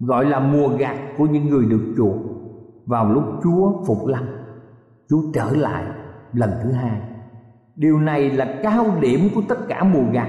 gọi 0.00 0.24
là 0.24 0.40
mùa 0.40 0.68
gạt 0.68 0.96
của 1.18 1.26
những 1.26 1.48
người 1.48 1.64
được 1.64 1.94
chuộc 1.96 2.29
vào 2.86 3.12
lúc 3.12 3.24
Chúa 3.42 3.84
phục 3.86 4.06
lâm. 4.06 4.24
Chúa 5.08 5.22
trở 5.34 5.50
lại 5.50 5.84
lần 6.32 6.50
thứ 6.62 6.72
hai. 6.72 7.00
Điều 7.76 8.00
này 8.00 8.30
là 8.30 8.54
cao 8.62 8.86
điểm 9.00 9.28
của 9.34 9.42
tất 9.48 9.68
cả 9.68 9.84
mùa 9.84 10.04
gặt 10.12 10.28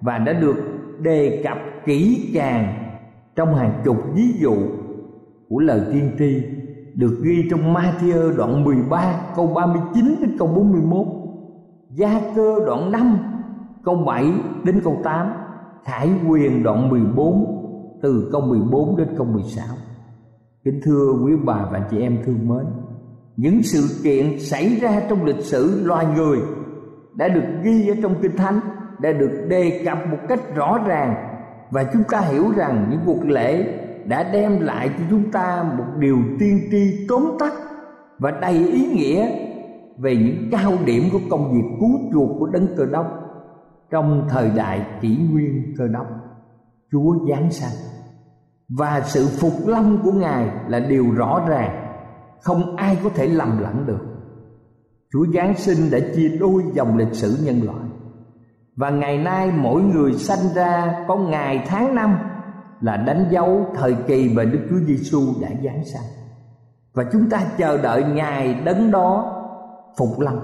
và 0.00 0.18
đã 0.18 0.32
được 0.32 0.56
đề 1.00 1.42
cập 1.44 1.58
kỹ 1.84 2.30
càng 2.34 2.86
trong 3.36 3.54
hàng 3.54 3.82
chục 3.84 3.96
ví 4.14 4.32
dụ 4.40 4.56
của 5.48 5.58
lời 5.58 5.80
tiên 5.92 6.10
tri 6.18 6.42
được 6.94 7.20
ghi 7.22 7.48
trong 7.50 7.74
Matthew 7.74 8.36
đoạn 8.36 8.64
13 8.64 9.20
câu 9.36 9.46
39 9.46 10.16
đến 10.20 10.36
câu 10.38 10.48
41 10.48 11.06
Gia 11.90 12.20
cơ 12.36 12.54
đoạn 12.66 12.92
5 12.92 13.18
câu 13.84 13.94
7 14.06 14.32
đến 14.64 14.80
câu 14.84 14.96
8 15.04 15.32
Khải 15.84 16.10
quyền 16.28 16.62
đoạn 16.62 16.88
14 16.88 17.98
từ 18.02 18.28
câu 18.32 18.40
14 18.40 18.96
đến 18.96 19.08
câu 19.16 19.26
16 19.26 19.66
Kính 20.66 20.80
thưa 20.84 21.12
quý 21.24 21.32
bà 21.44 21.68
và 21.72 21.86
chị 21.90 22.00
em 22.00 22.18
thương 22.24 22.48
mến, 22.48 22.66
Những 23.36 23.62
sự 23.62 24.02
kiện 24.04 24.38
xảy 24.38 24.76
ra 24.80 25.02
trong 25.08 25.24
lịch 25.24 25.40
sử 25.40 25.84
loài 25.84 26.06
người 26.16 26.38
đã 27.14 27.28
được 27.28 27.44
ghi 27.62 27.88
ở 27.88 27.94
trong 28.02 28.14
kinh 28.22 28.36
thánh, 28.36 28.60
đã 29.00 29.12
được 29.12 29.46
đề 29.48 29.82
cập 29.84 29.98
một 30.10 30.18
cách 30.28 30.54
rõ 30.54 30.78
ràng. 30.86 31.14
Và 31.70 31.84
chúng 31.92 32.02
ta 32.10 32.20
hiểu 32.20 32.44
rằng 32.56 32.86
những 32.90 33.00
cuộc 33.06 33.24
lễ 33.26 33.78
đã 34.06 34.30
đem 34.32 34.60
lại 34.60 34.90
cho 34.98 35.04
chúng 35.10 35.30
ta 35.30 35.62
một 35.78 35.84
điều 35.98 36.16
tiên 36.38 36.60
tri 36.70 37.06
tóm 37.08 37.22
tắt 37.38 37.52
và 38.18 38.30
đầy 38.30 38.72
ý 38.72 38.86
nghĩa 38.86 39.30
về 39.98 40.16
những 40.16 40.48
cao 40.52 40.72
điểm 40.84 41.02
của 41.12 41.20
công 41.30 41.52
việc 41.52 41.76
cứu 41.80 41.90
chuộc 42.12 42.38
của 42.38 42.46
đấng 42.46 42.66
cơ 42.76 42.86
đốc 42.86 43.06
trong 43.90 44.26
thời 44.28 44.50
đại 44.56 44.86
kỷ 45.00 45.16
nguyên 45.32 45.74
cơ 45.78 45.88
đốc. 45.88 46.06
Chúa 46.92 47.14
giáng 47.28 47.50
sanh 47.50 47.95
và 48.68 49.02
sự 49.04 49.26
phục 49.40 49.66
lâm 49.66 49.98
của 50.02 50.12
ngài 50.12 50.50
là 50.68 50.80
điều 50.80 51.10
rõ 51.16 51.44
ràng 51.48 51.96
không 52.42 52.76
ai 52.76 52.98
có 53.04 53.10
thể 53.14 53.26
lầm 53.26 53.58
lẫn 53.62 53.86
được 53.86 54.04
chúa 55.12 55.26
giáng 55.34 55.56
sinh 55.56 55.90
đã 55.90 55.98
chia 56.14 56.28
đôi 56.28 56.62
dòng 56.74 56.96
lịch 56.96 57.12
sử 57.12 57.36
nhân 57.44 57.60
loại 57.64 57.86
và 58.76 58.90
ngày 58.90 59.18
nay 59.18 59.52
mỗi 59.56 59.82
người 59.82 60.12
sanh 60.12 60.54
ra 60.54 61.04
có 61.08 61.16
ngày 61.16 61.64
tháng 61.66 61.94
năm 61.94 62.18
là 62.80 62.96
đánh 62.96 63.26
dấu 63.30 63.66
thời 63.74 63.96
kỳ 64.06 64.32
mà 64.34 64.44
Đức 64.44 64.58
Chúa 64.70 64.80
Giêsu 64.86 65.20
đã 65.40 65.48
giáng 65.64 65.84
sanh. 65.84 66.02
Và 66.94 67.04
chúng 67.12 67.30
ta 67.30 67.40
chờ 67.58 67.82
đợi 67.82 68.04
ngày 68.04 68.54
đấng 68.54 68.90
đó 68.90 69.32
phục 69.98 70.20
lâm. 70.20 70.38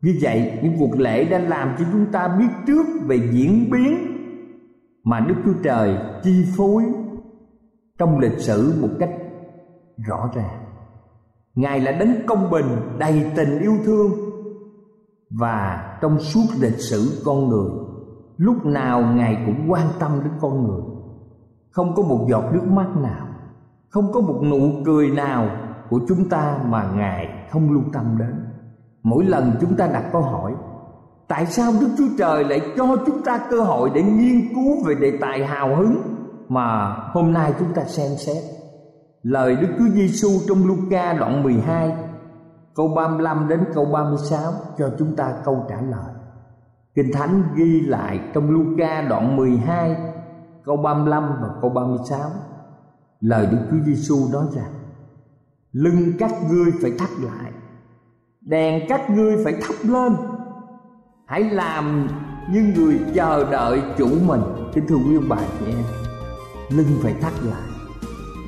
Như 0.00 0.18
vậy, 0.22 0.58
những 0.62 0.76
cuộc 0.78 0.98
lễ 0.98 1.24
đã 1.24 1.38
làm 1.38 1.74
cho 1.78 1.84
chúng 1.92 2.06
ta 2.12 2.28
biết 2.28 2.48
trước 2.66 2.86
về 3.06 3.18
diễn 3.32 3.70
biến 3.70 3.98
mà 5.04 5.20
Đức 5.20 5.34
Chúa 5.44 5.62
Trời 5.62 5.96
chi 6.22 6.44
phối 6.56 6.82
trong 7.98 8.18
lịch 8.18 8.38
sử 8.38 8.78
một 8.80 8.88
cách 8.98 9.10
rõ 10.06 10.30
ràng. 10.34 10.64
Ngài 11.54 11.80
là 11.80 11.92
đấng 11.92 12.26
công 12.26 12.50
bình, 12.50 12.98
đầy 12.98 13.30
tình 13.36 13.58
yêu 13.58 13.74
thương. 13.84 14.12
Và 15.30 15.98
trong 16.00 16.18
suốt 16.18 16.46
lịch 16.60 16.78
sử 16.78 17.22
con 17.24 17.48
người, 17.48 17.70
lúc 18.36 18.66
nào 18.66 19.00
Ngài 19.14 19.42
cũng 19.46 19.70
quan 19.70 19.86
tâm 19.98 20.20
đến 20.24 20.32
con 20.40 20.66
người. 20.66 20.82
Không 21.70 21.94
có 21.94 22.02
một 22.02 22.26
giọt 22.28 22.44
nước 22.52 22.64
mắt 22.64 22.96
nào 22.96 23.26
không 23.96 24.12
có 24.12 24.20
một 24.20 24.40
nụ 24.42 24.70
cười 24.84 25.10
nào 25.10 25.50
của 25.90 26.00
chúng 26.08 26.28
ta 26.28 26.58
mà 26.66 26.90
ngài 26.94 27.28
không 27.50 27.72
lưu 27.72 27.82
tâm 27.92 28.18
đến. 28.18 28.34
Mỗi 29.02 29.24
lần 29.24 29.52
chúng 29.60 29.76
ta 29.76 29.86
đặt 29.86 30.04
câu 30.12 30.22
hỏi 30.22 30.54
tại 31.28 31.46
sao 31.46 31.72
đức 31.80 31.88
chúa 31.98 32.08
trời 32.18 32.44
lại 32.44 32.60
cho 32.76 32.96
chúng 33.06 33.22
ta 33.22 33.38
cơ 33.50 33.60
hội 33.60 33.90
để 33.94 34.02
nghiên 34.02 34.54
cứu 34.54 34.84
về 34.86 34.94
đề 34.94 35.18
tài 35.20 35.46
hào 35.46 35.76
hứng 35.76 35.96
mà 36.48 36.96
hôm 37.12 37.32
nay 37.32 37.52
chúng 37.58 37.74
ta 37.74 37.84
xem 37.84 38.10
xét 38.16 38.42
lời 39.22 39.56
đức 39.56 39.68
chúa 39.78 39.88
giêsu 39.94 40.28
trong 40.48 40.66
Luca 40.66 41.12
đoạn 41.12 41.42
12 41.42 41.96
câu 42.74 42.88
35 42.88 43.48
đến 43.48 43.64
câu 43.74 43.84
36 43.84 44.52
cho 44.78 44.90
chúng 44.98 45.16
ta 45.16 45.34
câu 45.44 45.66
trả 45.68 45.80
lời. 45.80 46.14
Kinh 46.94 47.12
Thánh 47.12 47.42
ghi 47.54 47.80
lại 47.80 48.20
trong 48.34 48.50
Luca 48.50 49.02
đoạn 49.08 49.36
12 49.36 49.96
câu 50.64 50.76
35 50.76 51.28
và 51.40 51.48
câu 51.60 51.70
36 51.70 52.20
lời 53.20 53.46
Đức 53.46 53.58
Chúa 53.70 53.76
Giêsu 53.86 54.16
nói 54.32 54.44
rằng, 54.52 54.72
lưng 55.72 56.12
các 56.18 56.30
ngươi 56.50 56.72
phải 56.82 56.92
thắt 56.98 57.10
lại, 57.20 57.52
đèn 58.40 58.88
các 58.88 59.10
ngươi 59.10 59.44
phải 59.44 59.52
thắp 59.52 59.74
lên. 59.82 60.16
Hãy 61.26 61.42
làm 61.42 62.08
như 62.52 62.72
người 62.76 63.00
chờ 63.14 63.50
đợi 63.50 63.82
chủ 63.98 64.08
mình. 64.26 64.42
Kính 64.72 64.86
thưa 64.88 64.96
quý 64.96 65.16
ông 65.16 65.28
bà 65.28 65.38
chị 65.58 65.66
em 65.66 66.05
lưng 66.68 66.98
phải 67.02 67.14
thắt 67.20 67.32
lại, 67.42 67.68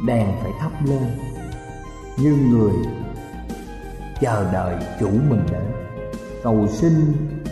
đèn 0.07 0.27
phải 0.43 0.53
thắp 0.61 0.73
lên 0.87 1.07
như 2.19 2.37
người 2.51 2.73
chờ 4.21 4.53
đợi 4.53 4.77
chủ 5.01 5.11
mình 5.11 5.43
đến 5.51 5.63
cầu 6.43 6.69
xin 6.69 6.93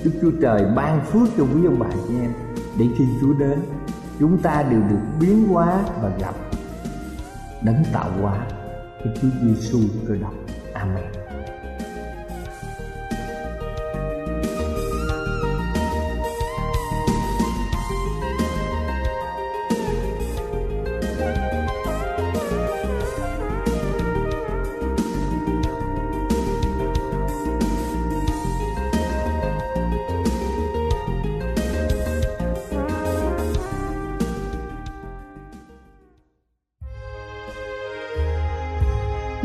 Đức 0.05 0.11
Chúa 0.23 0.31
Trời 0.43 0.65
ban 0.77 1.05
phước 1.05 1.29
cho 1.37 1.45
quý 1.55 1.67
ông 1.67 1.79
bà 1.79 1.87
chị 2.09 2.15
em 2.21 2.33
để 2.79 2.87
khi 2.99 3.05
Chúa 3.21 3.33
đến, 3.33 3.59
chúng 4.21 4.39
ta 4.39 4.63
đều 4.71 4.81
được 4.81 5.01
biến 5.21 5.49
hóa 5.49 5.85
và 6.03 6.11
gặp, 6.21 6.35
đấng 7.63 7.85
tạo 7.93 8.11
hóa 8.21 8.47
Đức 9.05 9.11
Chúa 9.23 9.29
Giêsu 9.43 9.79
cơ 10.09 10.15
đốc. 10.17 10.35
Amen. 10.73 11.26